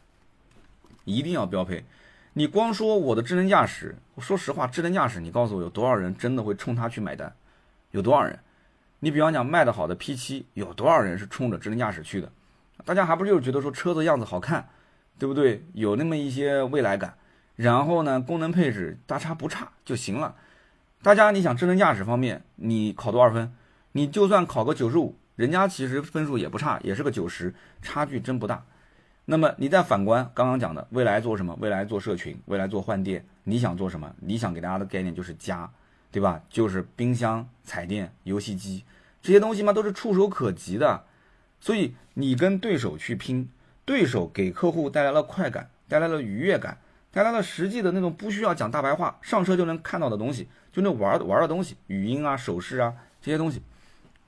[1.06, 1.86] 一定要标配。
[2.34, 7.34] 你光说我的智能驾驶，说实话，智能驾驶，你告诉我有多少人真的会冲它去买单？
[7.92, 8.40] 有多少人？
[9.00, 12.32] 你比方讲卖的好的 P7，有多少人是冲着智能驾驶去的？
[12.86, 14.70] 大家还不就是觉得说车子样子好看，
[15.20, 15.66] 对不对？
[15.74, 17.16] 有那么一些未来感，
[17.56, 20.36] 然后呢，功能配置大差不差就行了。
[21.02, 23.54] 大家你想智能驾驶方面，你考多少分？
[23.94, 28.64] 你就算考个九十五，人家其实分数也不差，也是个九十，差距真不大。
[29.26, 31.58] 那么你再反观刚刚讲的，未来做什么？
[31.60, 34.14] 未来做社群，未来做换电，你想做什么？
[34.20, 35.70] 你想给大家的概念就是家。
[36.14, 36.42] 对吧？
[36.50, 38.84] 就是冰箱、彩电、游戏机
[39.22, 41.06] 这些东西嘛，都是触手可及的。
[41.62, 43.50] 所以你跟对手去拼，
[43.86, 46.78] 对手给客户带来了快感，带来了愉悦感，
[47.12, 53.62] 带来了实际的那种不需要讲大白话，上车就能看到的东西，就那玩玩的东西，语音啊、手势啊这些东西。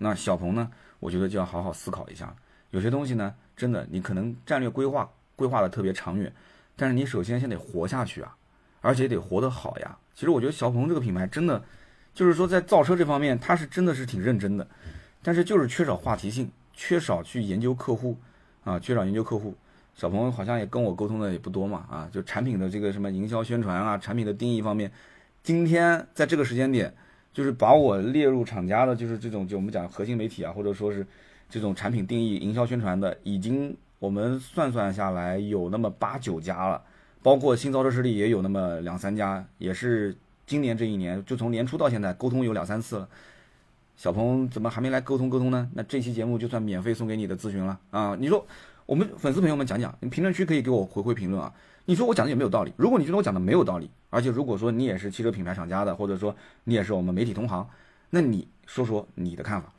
[0.03, 0.69] 那小鹏呢？
[0.99, 2.35] 我觉得就要好好思考一下。
[2.69, 6.31] 有些东西呢，真的你可能战略规划规划的特别长远，
[6.75, 8.35] 但是你首先先得活下去啊。
[8.81, 9.97] 而且得活得好呀！
[10.13, 11.63] 其实我觉得小鹏这个品牌真的，
[12.13, 14.67] 就是说在造车这方面，它是真的是挺认真的，
[15.21, 18.17] 但是就是缺少话题性，缺少去研究客户
[18.65, 19.55] 啊，缺少研究客户。
[19.95, 24.91] 小鹏好像也跟我沟通的也不多嘛，啊，就产品的这个什么营销宣传啊，产品的定义方面，
[25.43, 26.93] 今天在这个时间点，
[27.33, 31.05] 就是把我列入厂家的，就是这种就我们讲核心媒体啊，或者说是
[31.49, 36.81] 这种产品定义、营销宣传的，已经我们算算下来有那么八九家了。
[37.21, 40.15] 包括新造车势力也有那么两三家，也是
[40.45, 43.07] 今年这一年，就从年初到现在沟通有两三次了。
[43.95, 45.69] 小鹏怎么还没来沟通沟通呢？
[45.73, 48.17] 那这期节目就算免费送给你的咨询了啊！
[48.19, 48.45] 你说
[48.85, 51.53] 我们粉丝朋友们讲讲，你评论区可以给我回回评论啊。
[51.85, 52.73] 你说我讲的有没有道理？
[52.77, 57.67] 如果你觉得我讲的没有道理，而且如果说你也是汽车品牌厂家的，或者说你也是我们媒体同行，
[58.09, 59.71] 那你说说你的看法。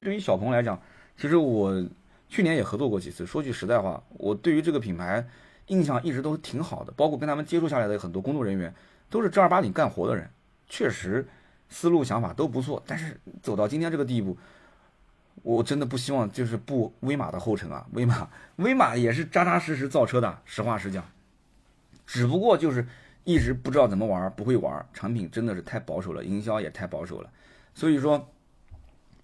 [0.00, 0.80] 对于小鹏来讲，
[1.16, 1.84] 其实我
[2.28, 3.26] 去年也合作过几次。
[3.26, 5.26] 说句实在话，我对于这个品牌。
[5.68, 8.74] 印象一直都挺好的，包括跟他们接触下来的很多工作人员，
[9.10, 10.26] 都是正儿八经干活的人，
[10.66, 11.28] 确实
[11.68, 12.82] 思路想法都不错。
[12.86, 14.34] 但是走到今天这个地步，
[15.42, 17.86] 我真的不希望就是步威马的后尘啊！
[17.92, 21.04] 威马， 威马也是扎扎实实造车的，实话实讲。
[22.08, 22.86] 只不过就是
[23.24, 27.30] 一直不知道怎么玩，不会玩，产品真的是太保守了，营销也太保守了。
[27.74, 28.26] 所以说，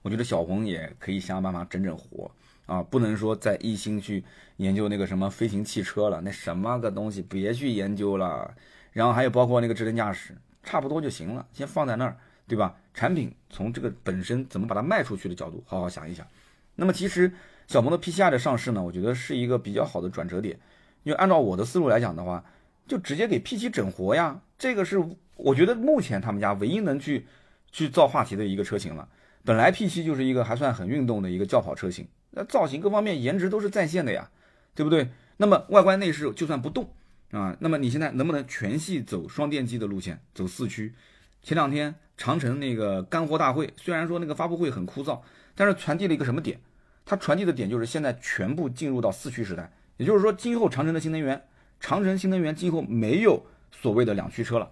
[0.02, 2.30] 我觉得小鹏也可以想想办法整整活
[2.66, 4.22] 啊，不能说再一心去
[4.58, 8.54] 研究那个什么飞行汽车了，那什么个东西别去研究了。
[8.92, 12.76] 然后还有包括那个智能驾驶，差不多就行了，先放在那儿，对吧？
[12.92, 16.26] 产品从这个本身怎么把它卖出去的角度，好好想一想。
[16.74, 17.32] 那么其实
[17.66, 20.58] 小鹏的 P7i 的上市呢，我觉得是一个比较好的转折点，
[21.04, 22.44] 因为按照我的思路来讲的话。
[22.86, 25.02] 就直接给 P7 整活呀，这个是
[25.36, 27.26] 我觉得目前他们家唯一能去
[27.72, 29.08] 去造话题的一个车型了。
[29.44, 34.30] 本来 P7 就是一个还算很运动的一个轿跑车型，那造型各方面颜值都是在线的呀，
[34.74, 35.08] 对不对？
[35.36, 36.88] 那么外观内饰就算不动
[37.30, 40.94] 啊，那么你现在能不能全系走双电机的路线，走四驱？
[41.42, 45.20] 前两天长城那个干货大会，虽然说那个发布会很枯燥，
[45.54, 46.60] 但是传递了一个什么点？
[47.04, 51.42] 它传递的点就是现在全部进入到四驱时代，也就是说今后长城的新能源。
[51.86, 54.70] 长城新能源今后没有所谓的两驱车了，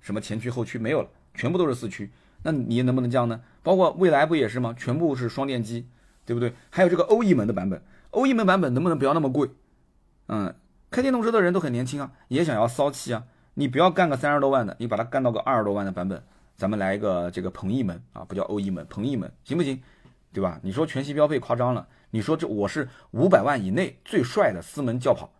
[0.00, 2.10] 什么前驱后驱没有了，全部都是四驱。
[2.42, 3.38] 那你能不能这样呢？
[3.62, 4.74] 包括未来不也是吗？
[4.74, 5.86] 全部是双电机，
[6.24, 6.54] 对不对？
[6.70, 9.50] 还有这个欧 E 门的版本，欧 E 门版本能不能不要那么贵？
[10.28, 10.54] 嗯，
[10.90, 13.24] 开电动车的人都很年轻啊，也想要骚气啊。
[13.52, 16.24] 你不要干个三十多万的，你把它干到个二十多万的版本，
[16.56, 19.82] 咱们来一个这个鹏 E 门啊，不叫欧 E 门，鹏 E 门行不行？
[20.32, 20.58] 对吧？
[20.62, 25.30] 你说全系标配夸张了，你说这我是五百万以内最帅的四门轿跑。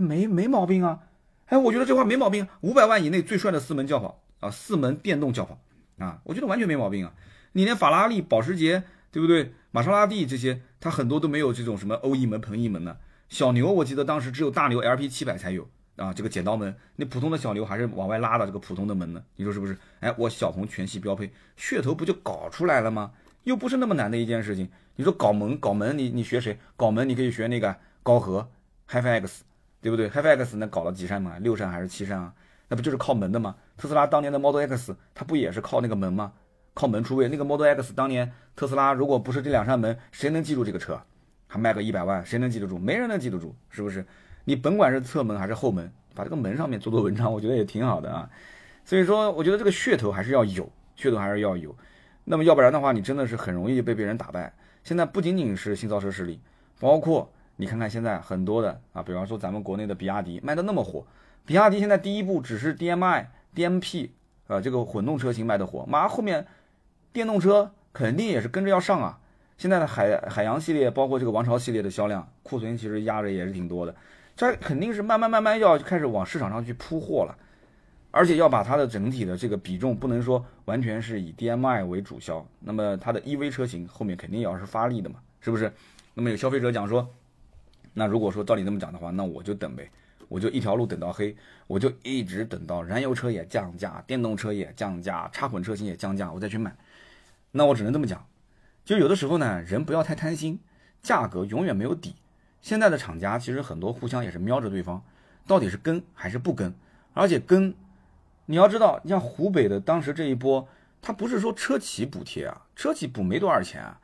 [0.00, 1.00] 没没毛病啊，
[1.46, 2.46] 哎，我觉得这话没毛病。
[2.60, 5.58] 五百万以内最帅的四门轿跑啊，四门电动轿跑
[5.98, 7.12] 啊，我觉得完全没毛病啊。
[7.52, 9.52] 你连法拉利、保时捷，对不对？
[9.70, 12.98] 玛莎拉蒂这些，它很多都没有这种什么欧 E 门、鹏 E 门的。
[13.28, 16.74] 小牛，我记得当时只有大牛 LP 七百才有啊，这个剪刀门。
[16.96, 19.76] 那普通的小牛还是往外拉的这个普通的门呢，你说是不是？
[20.00, 23.12] 哎，我小鹏全系标配，噱头不就搞出来了吗？
[23.44, 24.68] 又不是那么难的一件事情。
[24.96, 26.58] 你说搞门搞门，你你学谁？
[26.76, 28.48] 搞门你可以学那个高和
[28.88, 29.44] HiFi X。
[29.80, 31.38] 对不对？HiFi X 那搞了几扇嘛？
[31.38, 32.32] 六扇还是七扇啊？
[32.68, 33.54] 那不就是靠门的吗？
[33.76, 36.32] 特斯拉当年的 Model X 它不也是靠那个门吗？
[36.74, 37.28] 靠门出位。
[37.28, 41.00] 那个 Model X 当年特斯拉如果不是这两扇门，谁能记住这个车？
[41.46, 42.78] 还卖个一百万，谁能记得住？
[42.78, 44.04] 没人能记得住，是不是？
[44.44, 48.28] 你甭管是侧门还是后门，把这个门上面做做文章，我觉得也挺好的啊。
[48.84, 51.74] 所以说，我觉得这个噱头还是要有，噱头还是要有。
[52.24, 54.52] 那么要不然的话，你真的是很容易被别人打败。
[54.84, 56.40] 现在不仅仅是新造车势力，
[56.78, 57.32] 包括。
[57.60, 61.04] 你看看现在很多的啊，比方说咱们国内的比亚迪卖的那么火，
[61.44, 64.10] 比亚迪现在第一步只是 DMI、DMP
[64.46, 66.46] 啊这个混动车型卖的火，马上后面
[67.12, 69.18] 电动车肯定也是跟着要上啊。
[69.56, 73.92] 现在的海海洋系列，包括这个王朝系列的销量库存其实压着也是挺多的，
[74.36, 77.36] 这肯定是慢慢慢慢要开始往市场上去铺货了，
[78.12, 85.72] 而且要把它的整体的这个比重不能说完全是以 DMI 为主销，那么它的 EV 车型后面肯定也要是发力的嘛，是不是？
[86.14, 87.08] 那么有消费者讲说。
[87.94, 89.90] 那如果说照你这么讲的话，那我就等呗，
[90.28, 91.36] 我就一条路等到黑，
[91.66, 96.76] 我就一直等到燃油车也降价，电动车也降价，插混车型也降价，我再去买。
[97.50, 98.26] 那我只能这么讲，
[98.84, 100.60] 就有的时候呢，人不要太贪心，
[101.02, 102.14] 价格永远没有底。
[102.60, 105.02] 现在的厂家其实很多互相也是瞄着对方，
[105.46, 106.74] 到底是跟还是不跟？
[107.14, 107.74] 而且跟，
[108.46, 110.68] 你要知道，你像湖北的当时这一波，
[111.00, 114.00] 它不是说车企补贴啊，车企补没多少钱啊，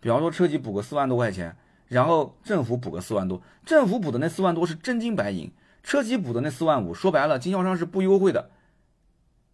[0.00, 1.56] 比方说车企补个四万多块钱。
[1.90, 5.50] 然后政府补个四万多，政府补的那四万多是真金白银，
[5.82, 8.48] 车企补的那四万五，说白了经销商是不优惠的，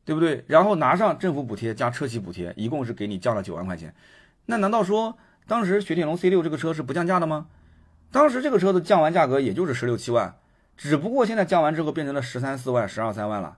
[0.04, 0.44] 对不对？
[0.46, 3.94] 然后拿上政府补贴加车企补贴，一共是给你降了九万块钱。
[4.44, 5.16] 那难道说
[5.46, 7.46] 当时雪铁龙 C 六这个车是不降价的吗？
[8.12, 10.36] 当时这个车子降完价格也就是十六七万，
[10.76, 13.56] 只不过现在降完之后变成了十三四万、十二三万了。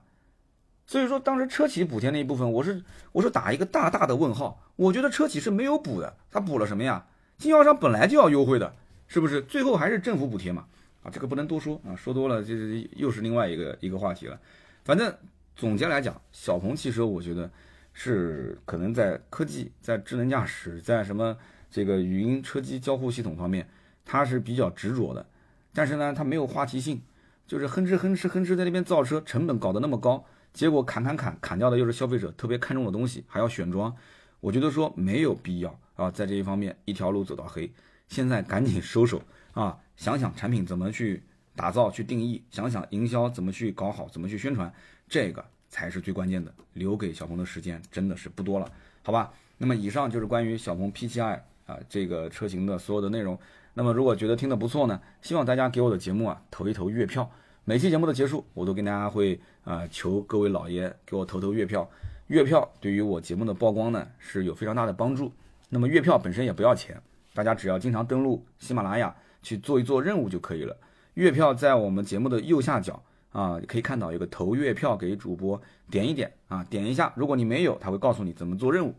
[0.87, 4.61] 所以说当时车企补贴那一部分，我是我是打一个大大的问号。
[4.77, 7.05] 我觉得车企是没有补的，他补了什么呀？
[7.39, 8.75] 经销商本来就要优惠的，
[9.07, 9.41] 是不是？
[9.43, 10.65] 最后还是政府补贴嘛？
[11.01, 14.37] 啊，这个不能多说啊，说多了就是又是另外一个一个话题了。
[14.83, 15.11] 反正
[15.55, 17.49] 总结来讲，小鹏汽车我觉得
[17.93, 21.37] 是可能在科技、在智能驾驶、在什么
[21.71, 23.65] 这个语音车机交互系统方面，
[24.03, 25.25] 它是比较执着的。
[25.73, 27.01] 但是呢，它没有话题性，
[27.47, 33.95] 就是哼哧哼哧哼哧在那边造车，成本搞得那么高，结果砍砍砍砍掉的又是消费者特别看重的东西，还要选装，
[34.41, 35.79] 我觉得说没有必要。
[35.99, 37.69] 啊，在这一方面一条路走到黑，
[38.07, 39.21] 现在赶紧收手
[39.51, 39.77] 啊！
[39.97, 41.21] 想想产品怎么去
[41.57, 44.73] 打造、去定义，想想营销怎么去搞好、怎么去宣传，
[45.09, 46.53] 这个才是最关键的。
[46.71, 48.71] 留给小鹏的时间真的是不多了，
[49.03, 49.33] 好吧？
[49.57, 53.37] 那么以上就是关于小鹏 P7i 啊这个车型的所有的内容。
[53.73, 57.29] 那么如果觉得听得不错呢，希望大家给我的节目啊投一投月票。
[57.65, 61.89] 每期节目的结束，我都跟大家会啊求各位老爷给我投投月票。
[62.27, 65.29] 月票对于我节目的曝光呢是有非常大的帮助。
[65.69, 67.01] 那么月票本身也不要钱，
[67.33, 70.75] 大家只要经常登录喜马拉雅去做一做任务就可以了。
[71.13, 77.13] 月票在我们节目的右下角啊，可以看到有个投月票给主播，点一点啊，点一下。
[77.15, 78.95] 如果你没有，他会告诉你怎么做任务。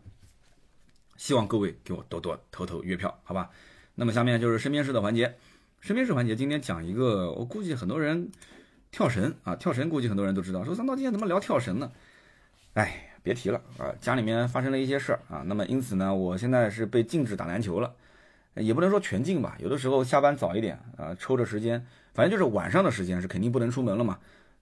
[1.17, 3.49] 希望各位给我多多投投月票，好吧？
[3.95, 5.35] 那么下面就是身边事的环节。
[5.81, 8.31] 身边事环节，今天讲一个，我估计很多人
[8.91, 10.63] 跳绳啊，跳绳估计很多人都知道。
[10.63, 11.91] 说三刀今天怎么聊跳绳呢？
[12.73, 15.43] 哎，别提了啊，家里面发生了一些事儿啊。
[15.45, 17.93] 那么因此呢，我现在是被禁止打篮球了，
[18.55, 19.55] 也不能说全禁吧。
[19.59, 21.85] 有的时候下班早一点啊，抽着时间。
[22.13, 24.17] 反正就是晚上的时间是肯定不能出门了嘛。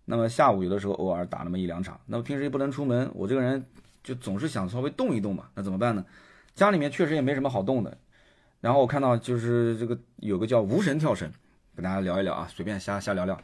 [0.06, 2.00] 那么下午有的时候偶尔打那么一两场。
[2.06, 3.66] 那么平时也不能出门，我这个人
[4.04, 5.46] 就总是想稍微动一动嘛。
[5.56, 6.06] 那怎么办呢？
[6.54, 7.98] 家里面确实也没什么好动的。
[8.62, 11.32] 然后我看到就是这个有个叫无绳跳绳，
[11.76, 13.40] 跟大家聊一聊啊，随便瞎瞎聊聊。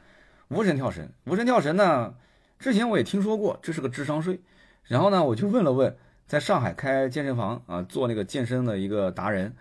[0.49, 2.13] 无绳跳绳，无绳跳绳呢，
[2.59, 4.39] 之前我也听说过，这是个智商税。
[4.87, 5.95] 然后呢，我就问了问，
[6.27, 9.53] 在上海开健身房啊，做那个健身的一个达人，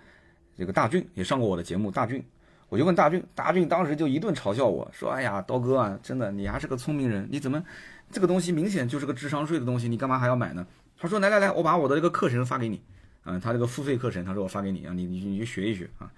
[0.56, 2.24] 这个大俊也上过我的节目，大俊。
[2.68, 7.62] 我就问大俊，大俊当时就一顿嘲笑我说：“哎呀，刀哥啊，真的你还是个聪明人，你怎么
[8.10, 10.66] 这个东西明显就是个智商税的东西，你干嘛还要买呢？”
[10.98, 12.82] 他说：“来来来，我把我的这个课程发给你，
[13.22, 16.10] 啊，他这个付费课程，他说我发给你啊，你你你就学一学啊。”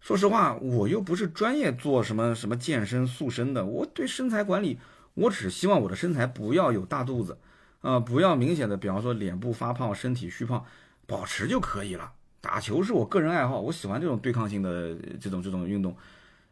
[0.00, 4.78] 说实话，我又不是专业做什么什么健身塑身的，我对身材管理，
[5.14, 7.38] 我只希望我的身材不要有大肚子，
[7.84, 10.64] 啊，不要明显的，比方说脸部发胖、身体虚胖，
[11.06, 12.10] 保持就可以了。
[12.40, 15.94] 打球是我个人爱好，我喜欢这种对抗性的这种这种运动。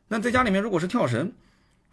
[0.09, 1.33] 那在家里面如果是跳绳，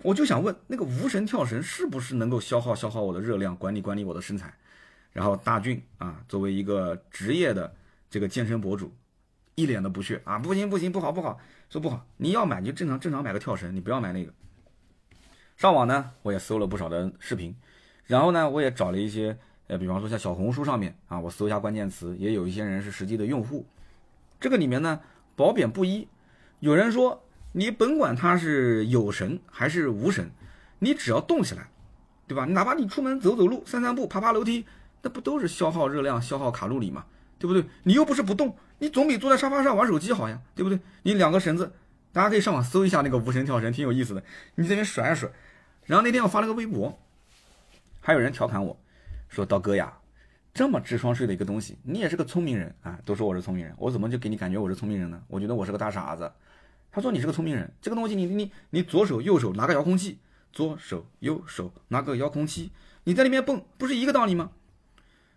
[0.02, 4.54] 我就想问那个无绳跳绳是不是能够消耗消耗我的热量，管理管理我的身材？
[5.14, 7.74] 然后大俊啊，作为一个职业的
[8.10, 8.94] 这个健身博主，
[9.56, 14.34] 一脸的不屑啊，不行不行，不好不好，说不好，你要买就正常正常买个跳绳，你不要买那个。
[15.56, 17.56] 上网呢，我也搜了不少的视频，
[18.10, 19.38] 然后呢，我也找了一些
[19.68, 23.64] 呃，比方说像小红书上面啊，我搜一下关键词，也有一些人是实际的用户。
[24.40, 25.00] 这个里面呢，
[25.36, 26.08] 褒贬不一。
[26.60, 30.28] 有人说，你甭管它是有绳还是无绳，
[30.80, 31.70] 你只要动起来，
[32.28, 32.46] 对吧？
[32.46, 34.66] 哪怕你出门走走路、散散步、爬爬楼梯，
[35.04, 37.06] 那不都是消耗热量、消耗卡路里嘛？
[37.38, 37.64] 对不对？
[37.84, 40.80] 你又不是不动，你总比坐在沙发上玩手机好呀，对不对？
[41.04, 41.72] 你两个绳子，
[42.12, 44.24] 大家可以上网搜一下那个无绳跳绳，挺有意思的。
[44.56, 45.30] 你这边甩一甩，
[45.86, 47.00] 然后那天我发了个微博，
[48.00, 48.80] 还有人调侃我
[49.28, 49.94] 说：“刀哥呀。”
[50.52, 53.00] 这么智商税的一个东西，你也是个聪明人啊！
[53.06, 55.22] 都说我是聪明人，我怎么就给你感觉我是聪明人呢？
[55.28, 56.30] 我觉得我是个大傻子。
[56.92, 60.18] 他说你是个聪明人，这个东西你你你左手右手拿个遥控器，
[60.52, 62.72] 左手右手拿个遥控器，
[63.04, 64.50] 你在那边蹦，不是一个道理吗？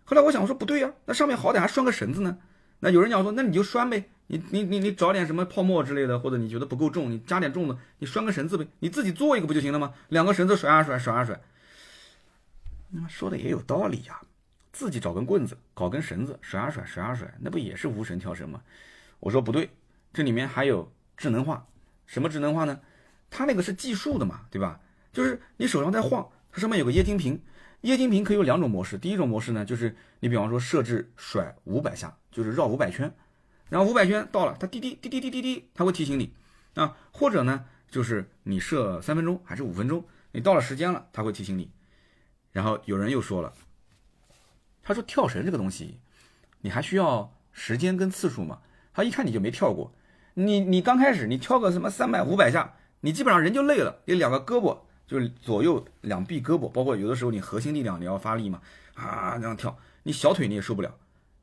[0.03, 2.39] 后来我想我说不对呀，那上面好歹还拴个绳子呢。
[2.79, 9.93] 那有人讲说那你就拴呗，你你你你找点什么泡沫之类的，或者你觉得不够重，你加点重的，你拴个绳子呗，你自己做一个不就行了吗？
[10.09, 11.39] 两个绳子甩啊甩甩啊甩，
[12.95, 14.21] 那说的也有道理呀。
[14.71, 18.61] 自己找根棍子，搞根绳子，甩啊甩，甩啊甩，那不也是无绳跳绳吗？
[19.19, 19.69] 我说不对，
[20.11, 21.67] 这里面还有智能化。
[22.07, 22.79] 什么智能化呢？
[23.29, 24.79] 它那个是计数的嘛，对吧？
[25.11, 27.39] 就是你手上在晃，它上面有个液晶屏，
[27.81, 28.97] 液晶屏可以有两种模式。
[28.97, 33.13] 第一种模式呢，就是你比方说设置甩五百下，就是绕五百圈，
[33.69, 36.33] 然后五百圈到了，它滴滴滴滴滴滴滴，它会提醒你
[36.73, 36.97] 啊。
[37.11, 41.69] 或者呢，就是你设三分钟还是五分钟，你到了时间了，它会提醒你。
[42.53, 43.53] 然后有人又说了。
[44.81, 45.99] 他说跳绳这个东西，
[46.61, 48.61] 你还需要时间跟次数吗？
[48.93, 49.93] 他一看你就没跳过，
[50.35, 54.77] 你你刚开始你跳个什么三百五百下，你基本上人就累了，你两个胳膊
[55.07, 58.61] 就是左右两臂胳膊，包括有的时候你核心力量你要发力嘛，
[58.93, 60.95] 啊这样跳，你小腿你也受不了，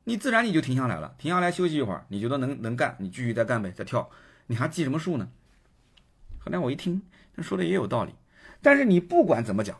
[0.05, 4.09] 你自然你就停下来了，停下来休息一会儿，你觉得能能干，你继续再干呗，再跳，
[4.47, 5.29] 你还记什么数呢？
[6.39, 7.01] 后来我一听，
[7.35, 8.13] 他说的也有道理，
[8.61, 9.77] 但是你不管怎么讲，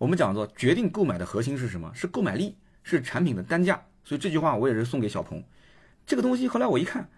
[0.00, 1.92] 我们讲做决定购买的核心是什么？
[1.94, 2.56] 是购买力。
[2.82, 5.44] 是产品的单价，所以这句话我也是送给小鹏。
[6.06, 7.10] 这个东西后来我一看，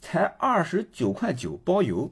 [0.00, 2.10] 才二十九块九包邮，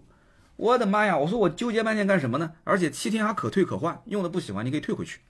[0.57, 1.17] 我的妈呀！
[1.17, 2.53] 我说我纠结半天干什么呢？
[2.65, 5.21] 而且七天还可退可换，用的不喜欢你可以退回去，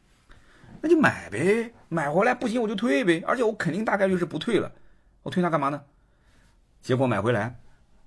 [0.81, 4.73] 那就买呗，买回来不行我就退呗，而且我肯定大概率是不退了，
[5.23, 5.85] 我退它干嘛呢？
[6.83, 7.61] 结果买回来，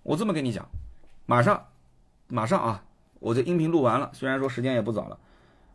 [0.04, 0.68] 我这么跟你讲，
[1.26, 1.70] 马上，
[2.28, 2.84] 马上啊！
[3.20, 5.18] 我这音频录完了，虽然说时间也不早了，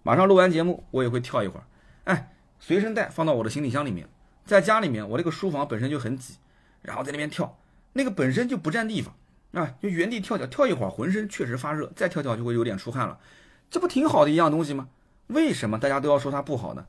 [0.06, 1.64] 马上录完节目我也会跳一会儿，
[2.04, 2.32] 哎。
[2.60, 4.08] 随身带放到我的行李箱里面，
[4.44, 6.36] 在家里面，我那个书房本身就很挤，
[6.80, 7.58] 然后在那边跳，
[7.92, 9.14] 那个本身就不占地方
[9.52, 13.18] 啊，就原地跳跳，跳一会儿浑身确实发热，再跳跳就会有点出汗了，
[13.68, 14.88] 这不挺好的一样东西吗？
[15.26, 16.86] 为什么大家都要说它不好呢？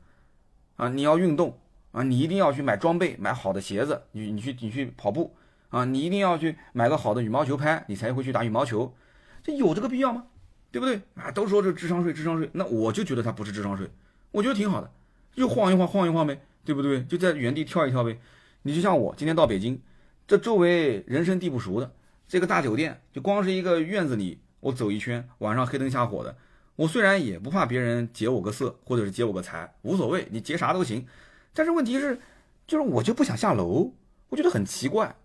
[0.76, 1.58] 啊，你要运动
[1.92, 5.36] 啊，你一定要去买装备，买好的鞋子，你你去你去跑步
[5.68, 8.94] 啊，你一定要去买个好的羽毛球拍，你才会去打羽毛球，
[9.42, 10.24] 这有这个必要吗？
[10.70, 11.30] 对不对啊？
[11.30, 13.88] 都说这智商税，智商税，那我就觉得它不是智商税，
[14.30, 14.90] 我觉得挺好的。
[15.34, 17.02] 就晃一晃，晃一晃呗，对不对？
[17.04, 18.18] 就在原地跳一跳呗。
[18.62, 19.80] 你就像我今天到北京，
[20.26, 21.92] 这周围人生地不熟的，
[22.26, 26.36] 这个大酒店就光是一个院子里，我走一圈，晚上黑灯瞎火的，
[26.74, 31.06] 我虽然也不怕别人劫我个色，或者是劫我个财，无所谓，你劫啥都行。
[31.54, 32.18] 但是问题是，
[32.66, 33.92] 就是我就不想下楼，
[34.28, 35.16] 我觉得很奇怪。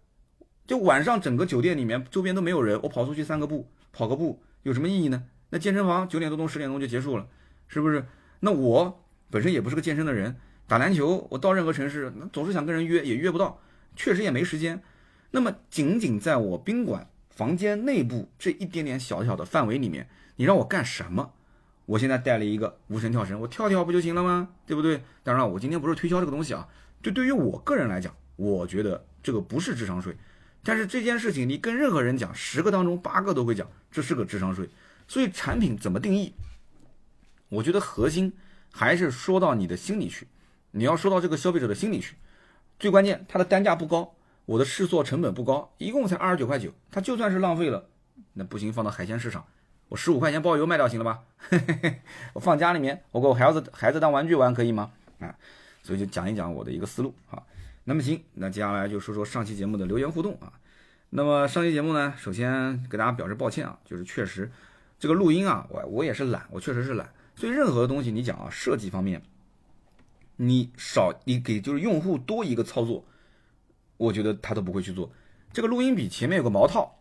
[0.65, 5.23] 就晚上整个酒店里面周边都没有人，我跑出去散个步，跑个步有什么意义呢？
[5.53, 7.27] 那健身房九点多钟、十点钟就结束了，
[7.67, 8.03] 是不是？
[8.39, 10.35] 那我本身也不是个健身的人，
[10.67, 13.61] 打篮球，我到任何城市，那总是想跟人约，也约不到，
[13.95, 14.81] 确实也没时间。
[15.29, 21.33] 那么仅仅在我宾馆房间内部这一点点小小的范围里面，你让我干什么？
[21.85, 24.49] 我现在带了一个无绳跳绳，我跳跳不就行了吗？
[24.65, 25.03] 对不对？
[25.21, 26.67] 当然，我今天不是推销这个东西啊，
[27.03, 30.17] 就对于我个人来讲，我觉得这个不是智商税。
[30.63, 34.67] 但是这件事情，你跟任何人讲，十个当中八个都会讲这是个智商税。
[35.07, 36.33] 所以产品怎么定义？
[37.49, 38.33] 我觉得核心
[38.71, 40.27] 还是说到你的心里去，
[40.71, 42.15] 你要说到这个消费者的心里去。
[42.79, 46.73] 最关键，它的单价不高，我的试错成本不高，一共才二十九块九。
[46.89, 47.87] 它就算是浪费了，
[48.33, 49.45] 那不行，放到海鲜市场，
[49.89, 51.23] 我十五块钱包邮卖掉行了吧？
[52.33, 54.91] 我放家里面，我给我孩子孩子当玩具玩可以吗？
[55.19, 55.35] 啊，
[55.83, 57.41] 所以就讲一讲我的一个思路啊。
[57.83, 60.51] 那么行，那接下来就说说上期节目的留言互动啊。
[61.11, 64.51] 那么上期节目呢，首先给大家表示抱歉啊，就是确实
[65.03, 67.09] 这个录音啊，我我也是懒，我确实是懒。
[67.35, 69.21] 所以任何东西你讲啊，设计方面，
[70.37, 73.03] 你少你给就是用户多一个操作，
[73.97, 75.11] 我觉得他都不会去做。
[75.51, 76.99] 这个录音笔前面有个毛套，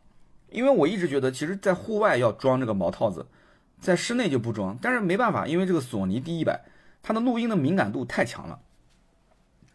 [0.51, 3.25] 因为我一直觉得，其实在户外要装这个毛套子，
[3.81, 4.77] 在室内就不装。
[4.83, 6.61] 但是没办法，因为这个索尼 D 一百，
[7.05, 8.59] 它的录音的敏感度太强了。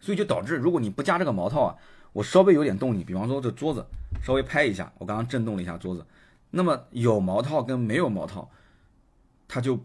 [0.02, 1.78] 所以就导致，如果你不加这个毛套啊，
[2.12, 3.86] 我稍微有点动静，比方说这桌子
[4.22, 6.06] 稍微拍一下，我刚刚震动了一下桌子，
[6.52, 8.50] 那么有毛套跟没有毛套，
[9.48, 9.80] 它就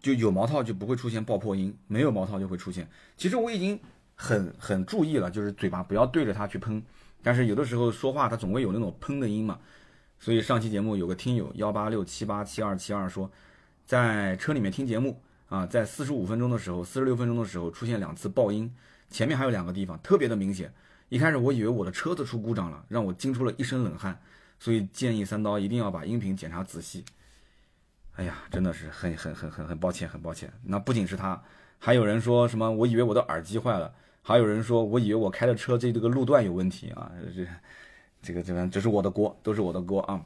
[0.00, 2.88] 就有毛套就不会出现爆破音，没有毛套就会出现。
[3.16, 3.78] 其实我已经
[4.14, 6.82] 很很注意了，就是嘴巴不要对着它去喷，
[7.22, 9.58] 但是有的时候说话它总会有那种喷的音嘛。
[10.18, 13.30] 所以上期节目有个听友幺八六七八七二七二说，
[13.84, 18.74] 在车里面听节目啊，在四十五分钟的时候，四十六分钟的时候出现两次爆音。
[19.08, 20.72] 前面还有两个地方特别的明显，
[21.10, 24.18] 一开始我以为我的车子出故障了，让我惊出了一身冷汗，
[24.58, 27.04] 所以建议三刀一定要把音频检查仔细。
[28.14, 30.52] 哎呀，真的是很很很很很抱歉，很抱歉。
[30.64, 31.42] 那不仅是他，
[31.78, 33.92] 还有人说什么我以为我的耳机坏了，
[34.22, 37.46] 还有人说我以为我开的车这这个路段有问题啊，这
[38.22, 40.24] 这个这个这是我的锅，都是我的锅啊。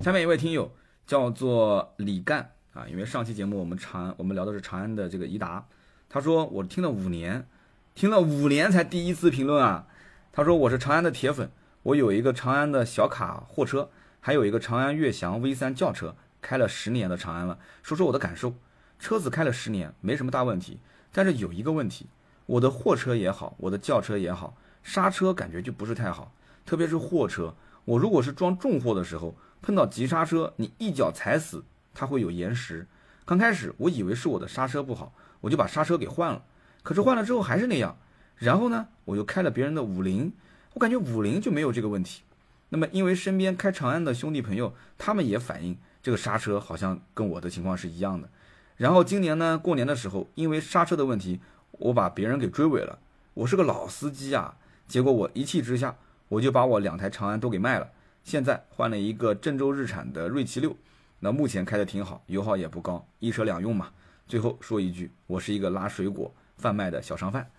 [0.00, 0.70] 下面一位听友
[1.06, 5.66] 叫做李干啊，因为上期节目我们长我们聊的是长安的这个颐达，
[6.08, 7.46] 他说我听了五年。
[7.94, 9.88] 听了五年才第一次评论啊！
[10.30, 11.50] 他说我是长安的铁粉，
[11.88, 13.88] 我有一个长安的小卡货车，
[14.20, 17.58] 还有一个长安悦翔 V 三轿车，开了十年的长安了。
[17.82, 18.52] 说说我的感受，
[18.98, 20.78] 车子开了十年没什么大问题，
[21.12, 22.06] 但是有一个问题，
[22.44, 26.30] 我的货车也好，我的轿车也好，刹车感觉就不是太好，
[26.66, 27.54] 特别是货车，
[27.86, 31.64] 我如果是装重货的时候碰到急刹车，你一脚踩死，
[31.94, 32.86] 它会有延时。
[33.24, 36.42] 刚开始我以为是我的刹车不好，我就把刹车给换了。
[36.82, 37.96] 可是换了之后还是那样，
[38.36, 40.30] 然后呢，我又开了别人的五菱，
[40.78, 42.22] 我感觉五菱就没有这个问题。
[42.68, 48.28] 那么因为身边开长安的兄弟朋友，他们也反映这个刹车好像跟我的情况是一样的。
[48.76, 51.40] 然后今年呢，过年的时候，因为刹车的问题，
[51.72, 52.96] 我把别人给追尾了。
[53.34, 54.54] 我是个老司机啊，
[54.86, 55.96] 结果我一气之下，
[56.28, 57.90] 我就把我两台长安都给卖了，
[58.22, 60.76] 现在换了一个郑州日产的锐奇六，
[61.18, 63.88] 那目前开的挺好，油耗也不高，一车两用嘛。
[64.28, 66.32] 最后说一句，我是一个拉水果。
[66.56, 67.50] 贩卖的小商贩，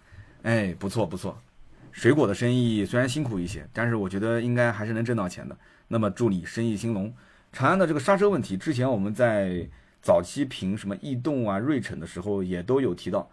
[0.43, 1.37] 哎，不错不错，
[1.99, 5.57] 水果的生意虽然辛苦一些，但是我觉得应该还是能挣到钱的。
[5.89, 7.13] 那么祝你生意兴隆。
[7.51, 9.67] 长安的这个刹车问题，之前我们在
[10.01, 13.29] 早期评什么逸动啊、瑞骋的时候也都有提到。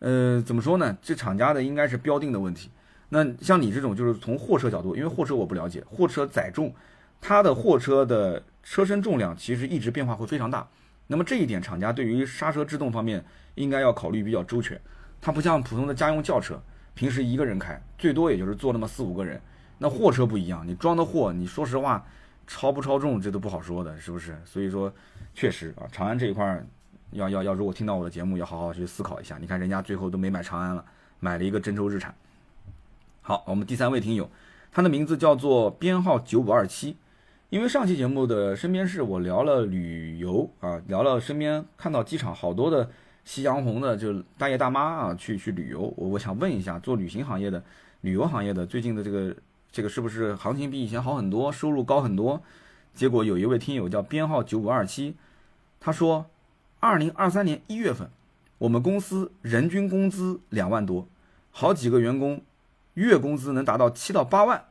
[0.00, 0.98] 呃，怎么说呢？
[1.00, 2.68] 这厂家的应该是标定的问题。
[3.10, 6.74] 那像你这种就是从货车角度，因为货车我不了解，货车载重，
[7.20, 10.68] 它的货车的车身重量其实一直变化会非常大。
[11.06, 14.80] 那么这一点，厂家对于刹车制动方面应该要考虑比较周全。
[15.20, 16.60] 它不像普通的家用轿车，
[17.00, 19.40] 平时一个人开，最多也就是坐那么四五个人。
[19.78, 22.04] 那货车不一样，你装的货，你说实话，
[22.46, 24.38] 超不超重这都不好说的，是不是？
[24.44, 24.92] 所以说，
[25.32, 26.66] 确实啊，长安这一块儿，
[27.12, 29.38] 要要要，如果听到我的节目，要好好去思考一下。
[29.40, 30.84] 你看人家最后都没买长安了，
[31.20, 32.14] 买了一个郑州日产。
[33.22, 34.28] 好，我们第三位听友，
[34.70, 36.98] 他的名字叫做编号九五二七。
[37.48, 42.90] 因为上期节目的身边事，我聊了旅游啊，聊了身边看到机场好多的。
[43.30, 47.62] 夕阳红的就大爷大妈啊，去去旅游，我我想问一下，做旅行行业的、
[48.00, 49.36] 旅游行业的，最近的这个
[49.70, 52.42] 这个是不是行情比以前好很多，收入高很多？
[52.92, 55.14] 结果有一位听友叫编号九五二七，
[55.78, 56.26] 他说，
[56.80, 58.10] 二零二三年一月份，
[58.58, 61.06] 我们公司人均工资两万多，
[61.52, 62.42] 好几个员工
[62.94, 64.64] 月工资能达到七到八万，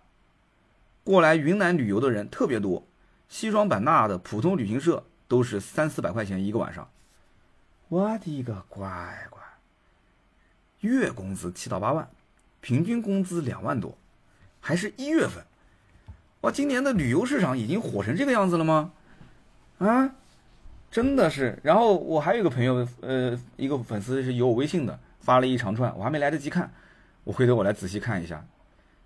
[1.05, 2.85] 过来云南旅游的人特别多，
[3.29, 6.85] 西双版纳的普通旅行社都是三四百块钱一个晚上。
[7.89, 8.87] 我的个乖
[9.31, 9.41] 乖！
[10.81, 12.07] 月工资七到八万，
[12.61, 13.97] 平均工资两万多，
[14.59, 15.43] 还是一月份。
[16.41, 18.91] 哇，今年的旅游市场已经火成这个样子了吗？
[19.79, 20.13] 啊，
[20.91, 21.57] 真的是。
[21.63, 26.71] 然后我还有一个朋友，呃，一个粉丝是有我微信的，发了一长串，我还没来得及看，
[27.23, 28.45] 我回头我来仔细看一下。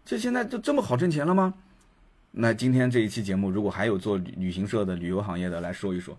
[0.04, 1.54] 这现在就这么好挣钱了吗？
[2.32, 6.18] 那今天这一期节目，如果还有做旅旅行社的、旅游行业的来说一说。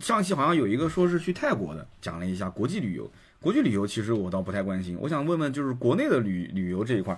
[0.00, 3.10] 上期好像有一个说是去泰国的，讲了一下国际旅游。
[3.40, 7.16] 国际旅游其实我倒不太关心，我想问问就是国内的旅旅游这一块，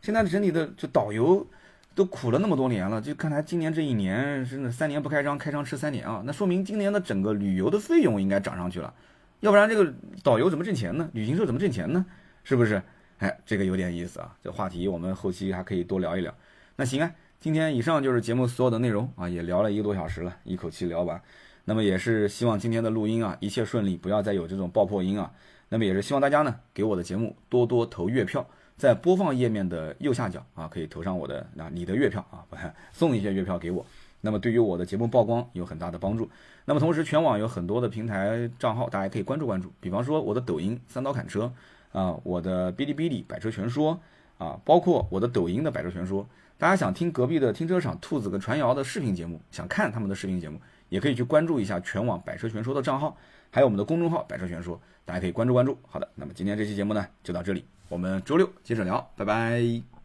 [0.00, 1.46] 现在整体的就导游
[1.94, 8.94] 都苦了那么多年了，就看来今年这一年是三年不开张，开张吃三年啊，那说明今年的整个旅游的费用应该涨上去了，
[9.40, 9.92] 要不然这个
[10.22, 11.10] 导游怎么挣钱呢？
[11.12, 12.06] 旅行社怎么挣钱呢？
[12.44, 12.80] 是不是？
[13.18, 16.32] 哎，这个有点意思啊，这话题我们后期还可以多聊一聊。
[16.76, 21.20] 那行啊，今天以上就是节目所有的内容啊，也聊了一个多小时了，一口气聊完。
[21.68, 25.30] 那么也是希望今天的录音啊一切顺利，不要再有这种爆破音啊。
[25.68, 28.46] 那么也是希望大家呢给我的节目多多投月票，
[28.78, 32.40] 在播放页面的右下角啊可以投上我的啊你的月票啊，
[32.90, 33.84] 送一些月票给我。
[34.22, 36.26] 那么对于我的节目曝光有很大的帮助。
[36.64, 39.70] 那么同时全网有很多的平台账号，大家可以关注关注。
[39.78, 41.52] 比方说我的抖音三刀砍车
[41.92, 44.00] 啊，我的哔哩哔哩百车全说
[44.38, 46.26] 啊，包括我的抖音的百车全说。
[46.56, 50.58] 大家想听隔壁的停车场兔子跟传谣的视频节目，想看他们的视频节目。
[50.88, 53.16] 也可以去关注一下全网百车全说的账号，
[53.50, 55.78] 还有我们的公众号百车全说，大家可以关注关注。
[55.88, 59.97] 好的，那么今天这期节目呢就到这里，我们周六接着聊，拜拜。